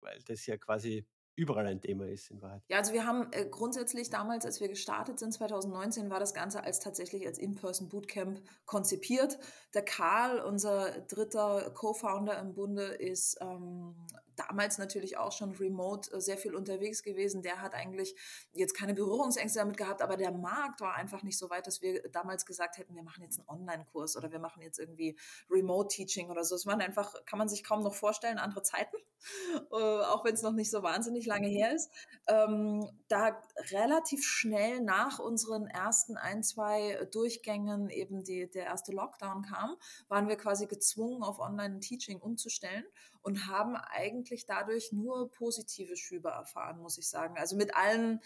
weil 0.01 0.19
das 0.27 0.45
ja 0.47 0.57
quasi 0.59 1.07
überall 1.37 1.67
ein 1.67 1.81
Thema 1.81 2.07
ist 2.07 2.31
in 2.31 2.41
Wahrheit. 2.43 2.63
Ja, 2.69 2.79
also 2.79 2.93
wir 2.93 3.07
haben 3.07 3.29
äh, 3.33 3.47
grundsätzlich 3.47 4.11
damals, 4.11 4.47
als 4.47 4.61
wir 4.61 4.69
gestartet 4.69 5.19
sind, 5.19 5.33
2019, 5.33 6.11
war 6.11 6.21
das 6.21 6.35
Ganze 6.35 6.63
als 6.63 6.79
tatsächlich 6.81 7.27
als 7.27 7.39
In-Person 7.39 7.89
Bootcamp 7.89 8.41
konzipiert. 8.67 9.39
Der 9.75 9.85
Karl, 9.85 10.41
unser 10.41 10.91
dritter 11.03 11.71
Co-Founder 11.75 12.39
im 12.39 12.55
Bunde, 12.55 12.85
ist 12.85 13.39
ähm, 13.41 13.97
damals 14.37 14.79
natürlich 14.79 15.17
auch 15.17 15.33
schon 15.33 15.53
remote 15.53 16.13
äh, 16.13 16.21
sehr 16.21 16.37
viel 16.37 16.55
unterwegs 16.55 17.03
gewesen. 17.03 17.43
Der 17.43 17.61
hat 17.61 17.75
eigentlich 17.75 18.15
jetzt 18.53 18.75
keine 18.75 18.95
Berührungsängste 18.95 19.59
damit 19.59 19.77
gehabt, 19.77 20.03
aber 20.03 20.17
der 20.17 20.33
Markt 20.33 20.81
war 20.81 20.95
einfach 20.95 21.23
nicht 21.23 21.39
so 21.39 21.51
weit, 21.51 21.67
dass 21.67 21.83
wir 21.83 22.03
damals 22.11 22.47
gesagt 22.47 22.79
hätten, 22.79 22.95
wir 22.95 23.03
machen 23.03 23.23
jetzt 23.23 23.39
einen 23.39 23.49
Online-Kurs 23.49 24.17
oder 24.17 24.31
wir 24.33 24.39
machen 24.39 24.63
jetzt 24.63 24.79
irgendwie 24.79 25.17
Remote-Teaching 25.51 26.31
oder 26.31 26.45
so. 26.45 26.55
Es 26.55 26.67
waren 26.67 26.81
einfach, 26.81 27.15
kann 27.27 27.39
man 27.39 27.49
sich 27.49 27.65
kaum 27.65 27.83
noch 27.83 27.95
vorstellen, 27.95 28.39
andere 28.39 28.63
Zeiten, 28.63 28.97
äh, 29.73 29.75
auch 29.75 30.25
wenn 30.25 30.35
es 30.35 30.43
noch 30.43 30.53
nicht 30.53 30.71
so 30.71 30.83
wahnsinnig 30.83 31.27
lange 31.27 31.49
her 31.49 31.75
ist. 31.75 31.91
Ähm, 32.27 32.89
da 33.09 33.41
relativ 33.71 34.25
schnell 34.25 34.81
nach 34.81 35.19
unseren 35.19 35.67
ersten 35.67 36.17
ein, 36.17 36.43
zwei 36.43 37.07
Durchgängen 37.13 37.91
eben 37.91 38.25
die, 38.25 38.51
der 38.51 38.65
erste 38.67 38.93
Lockdown 38.93 39.43
kam, 39.43 39.77
waren 40.09 40.29
wir 40.29 40.37
quasi 40.37 40.67
gezwungen, 40.67 41.23
auf 41.23 41.39
Online-Teaching 41.39 42.21
umzustellen 42.21 42.85
und 43.25 43.47
haben 43.47 43.75
eigentlich 43.75 44.45
dadurch 44.45 44.93
nur 44.93 45.31
positive 45.31 45.97
Schübe 45.97 46.29
erfahren, 46.29 46.79
muss 46.79 46.99
ich 46.99 47.09
sagen. 47.09 47.37
Also 47.39 47.57
mit 47.57 47.75
allen 47.75 48.21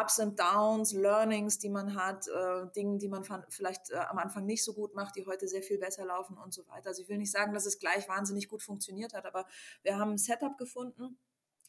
Ups 0.00 0.20
und 0.20 0.38
Downs, 0.38 0.92
Learnings, 0.92 1.58
die 1.58 1.68
man 1.68 1.96
hat, 1.96 2.28
äh, 2.28 2.66
Dingen, 2.76 3.00
die 3.00 3.08
man 3.08 3.24
vielleicht 3.48 3.90
äh, 3.90 3.96
am 3.96 4.18
Anfang 4.18 4.46
nicht 4.46 4.62
so 4.62 4.72
gut 4.72 4.94
macht, 4.94 5.16
die 5.16 5.26
heute 5.26 5.48
sehr 5.48 5.64
viel 5.64 5.78
besser 5.78 6.04
laufen 6.06 6.38
und 6.38 6.54
so 6.54 6.64
weiter. 6.68 6.90
Also 6.90 7.02
ich 7.02 7.08
will 7.08 7.18
nicht 7.18 7.32
sagen, 7.32 7.54
dass 7.54 7.66
es 7.66 7.80
gleich 7.80 8.08
wahnsinnig 8.08 8.48
gut 8.48 8.62
funktioniert 8.62 9.14
hat, 9.14 9.26
aber 9.26 9.46
wir 9.82 9.98
haben 9.98 10.12
ein 10.12 10.18
Setup 10.18 10.56
gefunden, 10.56 11.18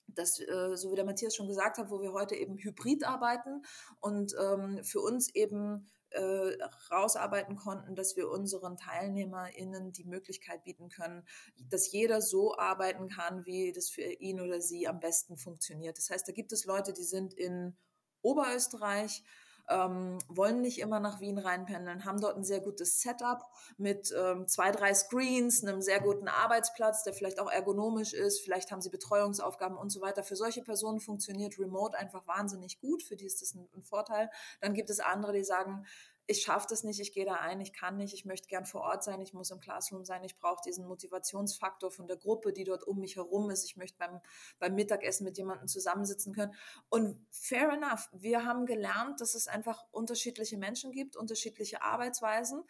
das, 0.06 0.40
äh, 0.40 0.76
so 0.76 0.92
wie 0.92 0.96
der 0.96 1.06
Matthias 1.06 1.36
schon 1.36 1.48
gesagt 1.48 1.80
hat, 1.80 1.90
wo 1.90 2.00
wir 2.00 2.14
heute 2.14 2.36
eben 2.36 2.58
hybrid 2.58 3.06
arbeiten 3.06 3.64
und 4.02 4.36
ähm, 4.40 4.84
für 4.84 5.02
uns 5.02 5.34
eben 5.34 5.90
äh, 6.12 6.58
rausarbeiten 6.92 7.56
konnten, 7.56 7.96
dass 7.96 8.16
wir 8.16 8.30
unseren 8.30 8.78
TeilnehmerInnen 8.78 9.92
die 9.92 10.06
Möglichkeit 10.06 10.64
bieten 10.64 10.90
können, 10.90 11.24
dass 11.70 11.92
jeder 11.92 12.22
so 12.22 12.58
arbeiten 12.58 13.10
kann, 13.10 13.46
wie 13.46 13.72
das 13.72 13.90
für 13.90 14.02
ihn 14.02 14.40
oder 14.40 14.62
sie 14.62 14.88
am 14.88 15.00
besten 15.00 15.38
funktioniert. 15.38 15.98
Das 15.98 16.10
heißt, 16.10 16.28
da 16.28 16.32
gibt 16.32 16.52
es 16.52 16.66
Leute, 16.66 16.94
die 16.94 17.04
sind 17.04 17.34
in 17.34 17.76
Oberösterreich, 18.22 19.24
ähm, 19.70 20.18
wollen 20.28 20.62
nicht 20.62 20.80
immer 20.80 21.00
nach 21.00 21.20
Wien 21.20 21.38
reinpendeln, 21.38 22.06
haben 22.06 22.22
dort 22.22 22.38
ein 22.38 22.44
sehr 22.44 22.62
gutes 22.62 23.02
Setup 23.02 23.44
mit 23.78 24.14
ähm, 24.18 24.48
zwei, 24.48 24.72
drei 24.72 24.94
Screens, 24.94 25.64
einem 25.64 25.82
sehr 25.82 26.00
guten 26.00 26.28
Arbeitsplatz, 26.28 27.04
der 27.04 27.14
vielleicht 27.14 27.40
auch 27.40 27.52
ergonomisch 27.52 28.14
ist, 28.14 28.42
vielleicht 28.42 28.72
haben 28.72 28.82
sie 28.82 28.90
Betreuungsaufgaben 28.90 29.78
und 29.78 29.90
so 29.90 30.02
weiter. 30.02 30.24
Für 30.24 30.36
solche 30.36 30.62
Personen 30.62 31.00
funktioniert 31.00 31.60
Remote 31.60 31.98
einfach 31.98 32.28
wahnsinnig 32.28 32.80
gut, 32.80 33.04
für 33.04 33.16
die 33.16 33.26
ist 33.26 33.42
das 33.42 33.56
ein, 33.56 33.68
ein 33.76 33.84
Vorteil. 33.84 34.30
Dann 34.62 34.74
gibt 34.74 34.90
es 34.90 35.00
andere, 35.00 35.34
die 35.34 35.44
sagen, 35.44 35.86
ich 36.28 36.42
schaffe 36.42 36.68
das 36.70 36.84
nicht, 36.84 37.00
ich 37.00 37.14
gehe 37.14 37.26
da 37.26 37.36
ein, 37.36 37.62
ich 37.62 37.72
kann 37.72 37.96
nicht, 37.96 38.14
ich 38.14 38.26
möchte 38.26 38.50
gern 38.50 38.66
vor 38.66 38.82
Ort 38.82 39.04
sein, 39.04 39.22
ich 39.22 39.34
muss 39.34 39.50
im 39.50 39.62
Classroom 39.62 40.04
sein, 40.04 40.26
ich 40.26 40.38
brauche 40.38 40.62
diesen 40.66 40.86
Motivationsfaktor 40.86 41.90
von 41.90 42.06
der 42.06 42.18
Gruppe, 42.18 42.52
die 42.52 42.66
dort 42.66 42.84
um 42.86 43.00
mich 43.00 43.16
herum 43.16 43.50
ist, 43.50 43.64
ich 43.64 43.78
möchte 43.78 43.98
beim, 43.98 44.20
beim 44.60 44.76
Mittagessen 44.76 45.24
mit 45.24 45.38
jemandem 45.38 45.70
zusammensitzen 45.70 46.34
können. 46.34 46.54
Und 46.90 47.26
fair 47.32 47.70
enough, 47.70 48.10
wir 48.12 48.44
haben 48.44 48.66
gelernt, 48.66 49.22
dass 49.22 49.36
es 49.36 49.48
einfach 49.48 49.86
unterschiedliche 49.92 50.58
Menschen 50.58 50.92
gibt, 50.92 51.16
unterschiedliche 51.16 51.82
Arbeitsweisen 51.82 52.64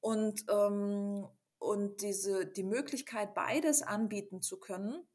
und, 0.00 0.44
ähm, 0.50 1.28
und 1.58 2.02
diese, 2.02 2.44
die 2.44 2.64
Möglichkeit, 2.64 3.34
beides 3.34 3.82
anbieten 3.82 4.42
zu 4.42 4.58
können, 4.58 5.06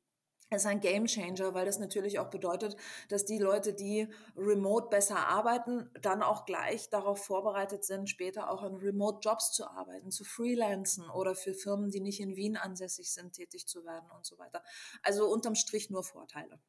ist 0.58 0.66
ein 0.66 0.82
Game 0.82 1.06
Changer, 1.06 1.54
weil 1.54 1.66
das 1.66 1.80
natürlich 1.80 2.20
auch 2.20 2.30
bedeutet, 2.30 2.76
dass 3.08 3.26
die 3.26 3.38
Leute, 3.38 3.74
die 3.74 4.08
remote 4.36 4.90
besser 4.90 5.28
arbeiten, 5.28 5.90
dann 6.02 6.22
auch 6.22 6.46
gleich 6.46 6.90
darauf 6.90 7.24
vorbereitet 7.24 7.86
sind, 7.86 8.10
später 8.10 8.50
auch 8.50 8.62
an 8.62 8.76
Remote 8.76 9.20
Jobs 9.22 9.54
zu 9.54 9.66
arbeiten, 9.66 10.12
zu 10.12 10.26
freelancen 10.26 11.10
oder 11.10 11.36
für 11.36 11.54
Firmen, 11.54 11.90
die 11.90 12.02
nicht 12.02 12.20
in 12.20 12.36
Wien 12.36 12.58
ansässig 12.58 13.14
sind, 13.14 13.34
tätig 13.34 13.68
zu 13.68 13.86
werden 13.86 14.10
und 14.12 14.26
so 14.26 14.38
weiter. 14.38 14.62
Also 15.04 15.28
unterm 15.32 15.56
Strich 15.56 15.90
nur 15.90 16.04
Vorteile. 16.04 16.60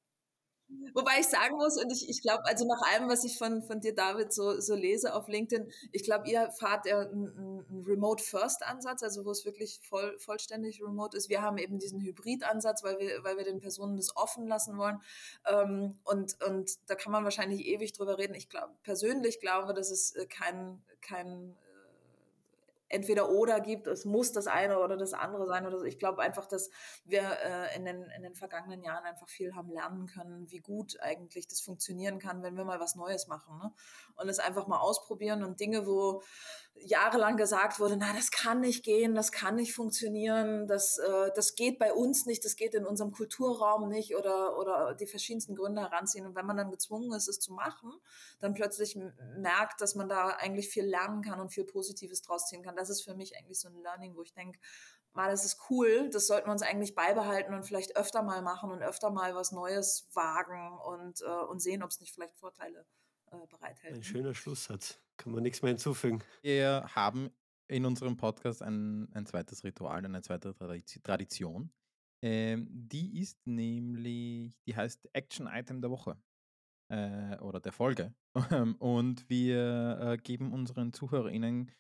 Wobei 0.95 1.21
ich 1.21 1.27
sagen 1.27 1.57
muss, 1.57 1.83
und 1.83 1.91
ich, 1.91 2.09
ich 2.09 2.21
glaube, 2.21 2.45
also 2.45 2.67
nach 2.67 2.83
allem, 2.93 3.09
was 3.09 3.25
ich 3.25 3.39
von, 3.39 3.63
von 3.63 3.81
dir, 3.81 3.95
David, 3.95 4.33
so, 4.33 4.61
so 4.61 4.75
lese 4.75 5.15
auf 5.15 5.29
LinkedIn, 5.29 5.71
ich 5.91 6.05
glaube, 6.05 6.29
ihr 6.29 6.51
fahrt 6.51 6.87
ja 6.87 7.01
einen, 7.01 7.65
einen 7.69 7.85
Remote-First-Ansatz, 7.85 9.03
also 9.03 9.25
wo 9.25 9.31
es 9.31 9.45
wirklich 9.45 9.81
voll, 9.83 10.19
vollständig 10.19 10.83
remote 10.83 11.17
ist. 11.17 11.29
Wir 11.29 11.43
haben 11.43 11.59
eben 11.59 11.79
diesen 11.79 12.01
Hybrid-Ansatz, 12.01 12.83
weil 12.83 12.99
wir, 12.99 13.25
weil 13.25 13.37
wir 13.37 13.45
den 13.45 13.61
Personen 13.61 13.97
das 13.97 14.15
offen 14.17 14.47
lassen 14.47 14.77
wollen. 14.77 15.01
Ähm, 15.47 15.99
und, 16.05 16.37
und 16.47 16.71
da 16.87 16.95
kann 16.95 17.13
man 17.13 17.25
wahrscheinlich 17.25 17.67
ewig 17.67 17.93
drüber 17.93 18.19
reden. 18.19 18.35
Ich 18.35 18.49
glaube, 18.49 18.75
persönlich 18.83 19.41
glaube, 19.41 19.73
dass 19.75 19.91
es 19.91 20.15
äh, 20.15 20.27
kein, 20.27 20.83
kein 21.01 21.57
entweder 22.93 23.31
oder 23.31 23.61
gibt, 23.61 23.87
es 23.87 24.05
muss 24.05 24.33
das 24.33 24.47
eine 24.47 24.79
oder 24.79 24.97
das 24.97 25.15
andere 25.15 25.47
sein 25.47 25.67
oder 25.67 25.79
so. 25.79 25.85
Ich 25.85 25.99
glaube 25.99 26.23
einfach, 26.23 26.47
dass 26.47 26.71
wir 27.05 27.23
äh, 27.23 27.77
in, 27.77 27.85
den, 27.85 28.03
in 28.17 28.23
den 28.23 28.35
vergangenen 28.35 28.83
Jahren 28.83 29.05
einfach 29.05 29.29
viel 29.29 29.55
haben 29.55 29.71
lernen 29.71 30.07
können, 30.07 30.51
wie 30.51 30.61
gut 30.61 31.01
eigentlich 31.01 31.49
das 31.49 31.61
funktionieren 31.61 32.19
kann, 32.19 32.43
wenn 32.43 32.57
wir 32.57 32.65
mal 32.65 32.81
was 32.81 32.95
Neues 32.95 33.27
machen. 33.29 33.59
Ne? 33.59 33.73
Und 34.17 34.29
es 34.29 34.39
einfach 34.39 34.67
mal 34.67 34.79
ausprobieren 34.79 35.43
und 35.43 35.61
Dinge, 35.61 35.87
wo 35.87 36.23
jahrelang 36.75 37.37
gesagt 37.37 37.79
wurde, 37.81 37.97
na, 37.97 38.13
das 38.13 38.31
kann 38.31 38.61
nicht 38.61 38.85
gehen, 38.85 39.15
das 39.15 39.31
kann 39.31 39.57
nicht 39.57 39.75
funktionieren, 39.75 40.67
das, 40.67 40.99
äh, 40.99 41.31
das 41.35 41.55
geht 41.55 41.79
bei 41.79 41.93
uns 41.93 42.27
nicht, 42.27 42.45
das 42.45 42.57
geht 42.57 42.75
in 42.75 42.87
unserem 42.87 43.13
Kulturraum 43.13 43.89
nicht 43.89 44.17
oder, 44.17 44.59
oder 44.59 44.95
die 44.95 45.07
verschiedensten 45.07 45.55
Gründe 45.55 45.83
heranziehen. 45.83 46.27
Und 46.27 46.35
wenn 46.35 46.47
man 46.47 46.57
dann 46.57 46.71
gezwungen 46.71 47.13
ist, 47.13 47.29
es 47.29 47.39
zu 47.41 47.53
machen, 47.53 47.93
dann 48.41 48.55
plötzlich 48.55 48.99
merkt, 49.37 49.81
dass 49.81 49.95
man 49.95 50.09
da 50.09 50.29
eigentlich 50.29 50.69
viel 50.69 50.85
lernen 50.85 51.23
kann 51.23 51.41
und 51.41 51.51
viel 51.51 51.65
Positives 51.65 52.23
draus 52.23 52.49
ziehen 52.49 52.63
kann. 52.63 52.75
Das 52.83 52.91
ist 52.91 53.05
für 53.05 53.15
mich 53.15 53.37
eigentlich 53.37 53.59
so 53.59 53.69
ein 53.69 53.81
Learning, 53.83 54.17
wo 54.17 54.23
ich 54.23 54.35
denke, 54.35 54.59
mal, 55.15 55.31
das 55.31 55.45
ist 55.45 55.59
cool, 55.71 56.11
das 56.11 56.27
sollten 56.27 56.49
wir 56.49 56.53
uns 56.53 56.63
eigentlich 56.63 56.95
beibehalten 56.95 57.55
und 57.55 57.65
vielleicht 57.65 57.97
öfter 57.97 58.23
mal 58.23 58.43
machen 58.43 58.71
und 58.71 58.83
öfter 58.83 59.11
mal 59.11 59.35
was 59.35 59.53
Neues 59.53 60.09
wagen 60.15 60.79
und, 60.79 61.21
äh, 61.23 61.45
und 61.45 61.61
sehen, 61.61 61.83
ob 61.83 61.91
es 61.91 62.01
nicht 62.01 62.13
vielleicht 62.13 62.37
Vorteile 62.37 62.87
äh, 63.31 63.47
bereithält. 63.47 63.95
Ein 63.95 64.03
schöner 64.03 64.35
Schlusssatz. 64.35 64.99
Kann 65.17 65.33
man 65.33 65.43
nichts 65.43 65.63
mehr 65.63 65.71
hinzufügen. 65.71 66.23
Wir 66.43 66.89
haben 66.95 67.31
in 67.69 67.85
unserem 67.85 68.17
Podcast 68.17 68.63
ein, 68.63 69.13
ein 69.13 69.27
zweites 69.27 69.65
Ritual, 69.65 70.05
eine 70.05 70.23
zweite 70.23 70.55
Tradition. 71.03 71.71
Ähm, 72.23 72.69
die 72.71 73.21
ist 73.21 73.47
nämlich, 73.47 74.59
die 74.67 74.77
heißt 74.77 75.09
Action 75.13 75.47
Item 75.47 75.81
der 75.81 75.91
Woche 75.91 76.17
äh, 76.89 77.37
oder 77.39 77.61
der 77.61 77.73
Folge. 77.73 78.15
Und 78.79 79.29
wir 79.29 79.99
äh, 80.01 80.17
geben 80.19 80.53
unseren 80.53 80.93
ZuhörerInnen 80.93 81.71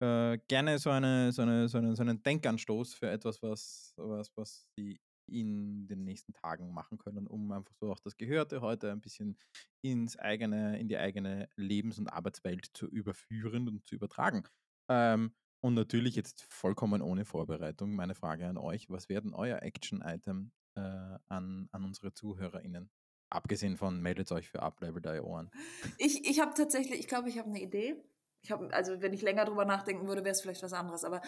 äh, 0.00 0.38
gerne 0.48 0.78
so, 0.78 0.90
eine, 0.90 1.32
so, 1.32 1.42
eine, 1.42 1.68
so, 1.68 1.78
eine, 1.78 1.94
so 1.94 2.02
einen 2.02 2.22
Denkanstoß 2.22 2.94
für 2.94 3.10
etwas, 3.10 3.42
was, 3.42 3.94
was, 3.96 4.30
was 4.36 4.66
sie 4.76 5.00
in 5.26 5.86
den 5.86 6.04
nächsten 6.04 6.32
Tagen 6.32 6.72
machen 6.72 6.98
können, 6.98 7.26
um 7.26 7.52
einfach 7.52 7.74
so 7.78 7.92
auch 7.92 8.00
das 8.00 8.16
Gehörte 8.16 8.60
heute 8.60 8.90
ein 8.90 9.00
bisschen 9.00 9.38
ins 9.82 10.18
eigene, 10.18 10.78
in 10.78 10.88
die 10.88 10.98
eigene 10.98 11.48
Lebens- 11.56 11.98
und 11.98 12.08
Arbeitswelt 12.08 12.66
zu 12.74 12.88
überführen 12.88 13.68
und 13.68 13.86
zu 13.86 13.94
übertragen. 13.94 14.44
Ähm, 14.88 15.32
und 15.62 15.74
natürlich 15.74 16.16
jetzt 16.16 16.42
vollkommen 16.48 17.02
ohne 17.02 17.24
Vorbereitung 17.24 17.94
meine 17.94 18.14
Frage 18.14 18.48
an 18.48 18.56
euch: 18.56 18.88
Was 18.88 19.08
werden 19.08 19.34
euer 19.34 19.62
Action-Item 19.62 20.52
äh, 20.74 20.80
an, 21.28 21.68
an 21.70 21.84
unsere 21.84 22.12
ZuhörerInnen? 22.14 22.90
Abgesehen 23.28 23.76
von 23.76 24.00
meldet 24.00 24.32
euch 24.32 24.48
für 24.48 24.62
Uplevel.io 24.62 25.36
an. 25.36 25.50
Ich, 25.98 26.28
ich 26.28 26.40
habe 26.40 26.52
tatsächlich, 26.54 26.98
ich 26.98 27.06
glaube, 27.06 27.28
ich 27.28 27.38
habe 27.38 27.48
eine 27.48 27.62
Idee 27.62 27.94
ich 28.42 28.50
habe, 28.50 28.72
also 28.72 29.00
wenn 29.00 29.12
ich 29.12 29.22
länger 29.22 29.44
drüber 29.44 29.64
nachdenken 29.64 30.06
würde, 30.06 30.24
wäre 30.24 30.32
es 30.32 30.40
vielleicht 30.40 30.62
was 30.62 30.72
anderes. 30.72 31.04
Aber 31.04 31.20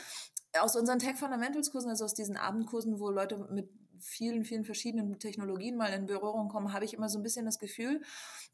aus 0.58 0.76
unseren 0.76 0.98
Tech 0.98 1.16
Fundamentals 1.16 1.70
Kursen, 1.70 1.90
also 1.90 2.04
aus 2.04 2.14
diesen 2.14 2.36
Abendkursen, 2.36 2.98
wo 3.00 3.10
Leute 3.10 3.36
mit 3.50 3.70
vielen, 4.02 4.44
vielen 4.44 4.64
verschiedenen 4.64 5.18
Technologien 5.18 5.76
mal 5.76 5.92
in 5.92 6.06
Berührung 6.06 6.48
komme, 6.48 6.72
habe 6.72 6.84
ich 6.84 6.94
immer 6.94 7.08
so 7.08 7.18
ein 7.18 7.22
bisschen 7.22 7.46
das 7.46 7.58
Gefühl, 7.58 8.02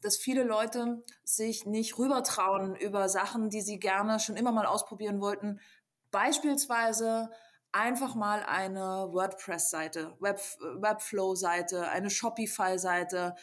dass 0.01 0.17
viele 0.17 0.43
Leute 0.43 1.03
sich 1.23 1.65
nicht 1.65 1.97
rübertrauen 1.97 2.75
über 2.75 3.09
Sachen, 3.09 3.49
die 3.49 3.61
sie 3.61 3.79
gerne 3.79 4.19
schon 4.19 4.37
immer 4.37 4.51
mal 4.51 4.65
ausprobieren 4.65 5.21
wollten. 5.21 5.59
Beispielsweise 6.11 7.29
einfach 7.71 8.15
mal 8.15 8.43
eine 8.43 9.09
WordPress-Seite, 9.11 10.15
Web, 10.19 10.39
Webflow-Seite, 10.59 11.87
eine 11.89 12.09
Shopify-Seite 12.09 13.35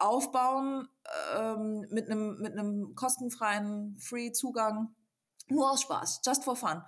aufbauen 0.00 0.88
ähm, 1.36 1.86
mit 1.90 2.10
einem 2.10 2.38
mit 2.40 2.52
einem 2.52 2.94
kostenfreien 2.94 3.98
Free-Zugang, 4.00 4.94
nur 5.48 5.70
aus 5.70 5.82
Spaß, 5.82 6.22
just 6.24 6.44
for 6.44 6.56
fun. 6.56 6.82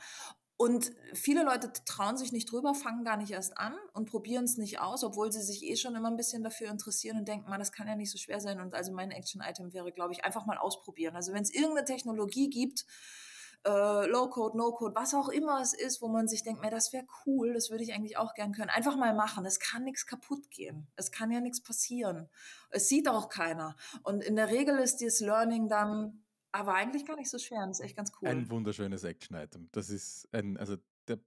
Und 0.63 0.93
viele 1.13 1.43
Leute 1.43 1.73
trauen 1.85 2.17
sich 2.17 2.31
nicht 2.31 2.53
drüber, 2.53 2.73
fangen 2.73 3.03
gar 3.03 3.17
nicht 3.17 3.33
erst 3.33 3.59
an 3.59 3.75
und 3.95 4.09
probieren 4.09 4.45
es 4.45 4.59
nicht 4.59 4.79
aus, 4.79 5.03
obwohl 5.03 5.33
sie 5.33 5.43
sich 5.43 5.65
eh 5.65 5.75
schon 5.75 5.97
immer 5.97 6.09
ein 6.09 6.17
bisschen 6.17 6.45
dafür 6.45 6.71
interessieren 6.71 7.19
und 7.19 7.27
denken, 7.27 7.51
man, 7.51 7.59
das 7.59 7.73
kann 7.73 7.89
ja 7.89 7.97
nicht 7.97 8.13
so 8.13 8.19
schwer 8.19 8.41
sein. 8.41 8.61
Und 8.61 8.73
also 8.73 8.93
mein 8.93 9.11
Action-Item 9.11 9.73
wäre, 9.73 9.91
glaube 9.91 10.13
ich, 10.13 10.25
einfach 10.25 10.47
mal 10.47 10.59
ausprobieren. 10.59 11.17
Also 11.17 11.33
wenn 11.33 11.43
es 11.43 11.53
irgendeine 11.53 11.85
Technologie 11.85 12.49
gibt, 12.49 12.87
äh, 13.65 14.07
Low-Code, 14.07 14.57
No-Code, 14.57 14.95
was 14.95 15.15
auch 15.15 15.29
immer 15.29 15.61
es 15.61 15.73
ist, 15.73 16.03
wo 16.03 16.09
man 16.09 16.29
sich 16.29 16.43
denkt, 16.43 16.65
das 16.71 16.93
wäre 16.93 17.07
cool, 17.27 17.53
das 17.55 17.71
würde 17.71 17.85
ich 17.85 17.93
eigentlich 17.95 18.17
auch 18.17 18.35
gern 18.35 18.53
können. 18.53 18.71
Einfach 18.71 18.97
mal 18.97 19.15
machen. 19.15 19.45
Es 19.45 19.61
kann 19.61 19.85
nichts 19.85 20.07
kaputt 20.07 20.51
gehen. 20.51 20.87
Es 20.97 21.13
kann 21.13 21.31
ja 21.31 21.41
nichts 21.41 21.63
passieren. 21.63 22.29
Es 22.71 22.89
sieht 22.89 23.09
auch 23.09 23.29
keiner. 23.29 23.77
Und 24.03 24.23
in 24.23 24.37
der 24.37 24.49
Regel 24.49 24.79
ist 24.79 24.97
dieses 24.97 25.21
Learning 25.21 25.69
dann 25.69 26.25
aber 26.51 26.75
eigentlich 26.75 27.07
gar 27.07 27.17
nicht 27.17 27.31
so 27.31 27.39
schwer. 27.39 27.67
Das 27.67 27.79
ist 27.79 27.85
echt 27.85 27.97
ganz 27.97 28.13
cool. 28.21 28.29
Ein 28.29 28.51
wunderschönes 28.51 29.05
Action-Item. 29.05 29.69
Das 29.73 29.91
ist 29.91 30.29
ein, 30.33 30.57
also 30.57 30.77
der, 31.09 31.19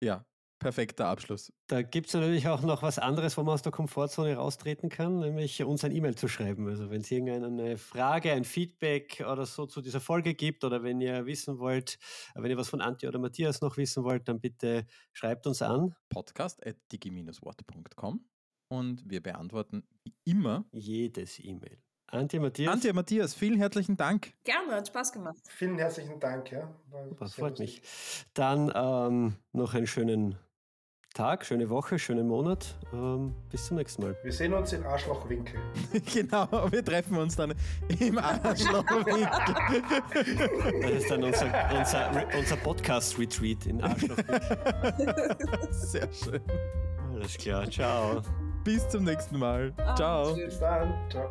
ja, 0.00 0.24
perfekter 0.62 1.06
Abschluss. 1.06 1.52
Da 1.66 1.82
gibt 1.82 2.06
es 2.06 2.14
natürlich 2.14 2.46
auch 2.46 2.62
noch 2.62 2.82
was 2.82 3.00
anderes, 3.00 3.36
wo 3.36 3.42
man 3.42 3.54
aus 3.54 3.62
der 3.62 3.72
Komfortzone 3.72 4.36
raustreten 4.36 4.88
kann, 4.88 5.18
nämlich 5.18 5.62
uns 5.64 5.84
ein 5.84 5.90
E-Mail 5.90 6.14
zu 6.14 6.28
schreiben. 6.28 6.68
Also 6.68 6.88
wenn 6.88 7.00
es 7.00 7.10
irgendeine 7.10 7.76
Frage, 7.76 8.32
ein 8.32 8.44
Feedback 8.44 9.24
oder 9.28 9.44
so 9.44 9.66
zu 9.66 9.82
dieser 9.82 10.00
Folge 10.00 10.34
gibt 10.34 10.62
oder 10.62 10.84
wenn 10.84 11.00
ihr 11.00 11.26
wissen 11.26 11.58
wollt, 11.58 11.98
wenn 12.34 12.50
ihr 12.50 12.56
was 12.56 12.68
von 12.68 12.80
Antje 12.80 13.08
oder 13.08 13.18
Matthias 13.18 13.60
noch 13.60 13.76
wissen 13.76 14.04
wollt, 14.04 14.28
dann 14.28 14.40
bitte 14.40 14.86
schreibt 15.12 15.46
uns 15.48 15.62
an. 15.62 15.94
Podcast 16.08 16.64
at 16.64 16.76
digi-wort.com 16.92 18.24
und 18.68 19.02
wir 19.10 19.20
beantworten 19.20 19.82
wie 20.04 20.14
immer 20.24 20.64
jedes 20.72 21.40
E-Mail. 21.42 21.82
Antje 22.12 22.40
Matthias. 22.40 22.72
Antje 22.72 22.92
Matthias, 22.92 23.34
vielen 23.34 23.58
herzlichen 23.58 23.96
Dank. 23.96 24.34
Gerne, 24.44 24.74
hat 24.74 24.88
Spaß 24.88 25.12
gemacht. 25.12 25.38
Vielen 25.48 25.78
herzlichen 25.78 26.20
Dank, 26.20 26.52
ja. 26.52 26.70
Das 27.18 27.34
freut 27.34 27.58
mich. 27.58 27.80
Dann 28.34 28.70
ähm, 28.74 29.36
noch 29.52 29.72
einen 29.72 29.86
schönen 29.86 30.36
Tag, 31.14 31.44
schöne 31.44 31.68
Woche, 31.68 31.98
schönen 31.98 32.26
Monat. 32.26 32.74
Ähm, 32.92 33.34
bis 33.50 33.66
zum 33.66 33.76
nächsten 33.76 34.02
Mal. 34.02 34.16
Wir 34.22 34.32
sehen 34.32 34.54
uns 34.54 34.72
in 34.72 34.82
Arschlochwinkel. 34.82 35.60
genau, 36.14 36.48
wir 36.70 36.82
treffen 36.82 37.18
uns 37.18 37.36
dann 37.36 37.52
im 38.00 38.16
Arschlochwinkel. 38.16 39.28
das 40.82 40.90
ist 40.90 41.10
dann 41.10 41.22
unser, 41.22 41.46
unser, 41.78 42.28
unser 42.38 42.56
Podcast-Retreat 42.56 43.66
in 43.66 43.82
Arschlochwinkel. 43.82 45.36
Sehr 45.70 46.08
schön. 46.12 46.40
Alles 47.12 47.36
klar, 47.36 47.70
ciao. 47.70 48.22
Bis 48.64 48.88
zum 48.88 49.04
nächsten 49.04 49.38
Mal. 49.38 49.74
Ah, 49.76 49.94
ciao. 49.94 50.34
Bis 50.34 50.58
dann. 50.60 50.94
Ciao. 51.10 51.28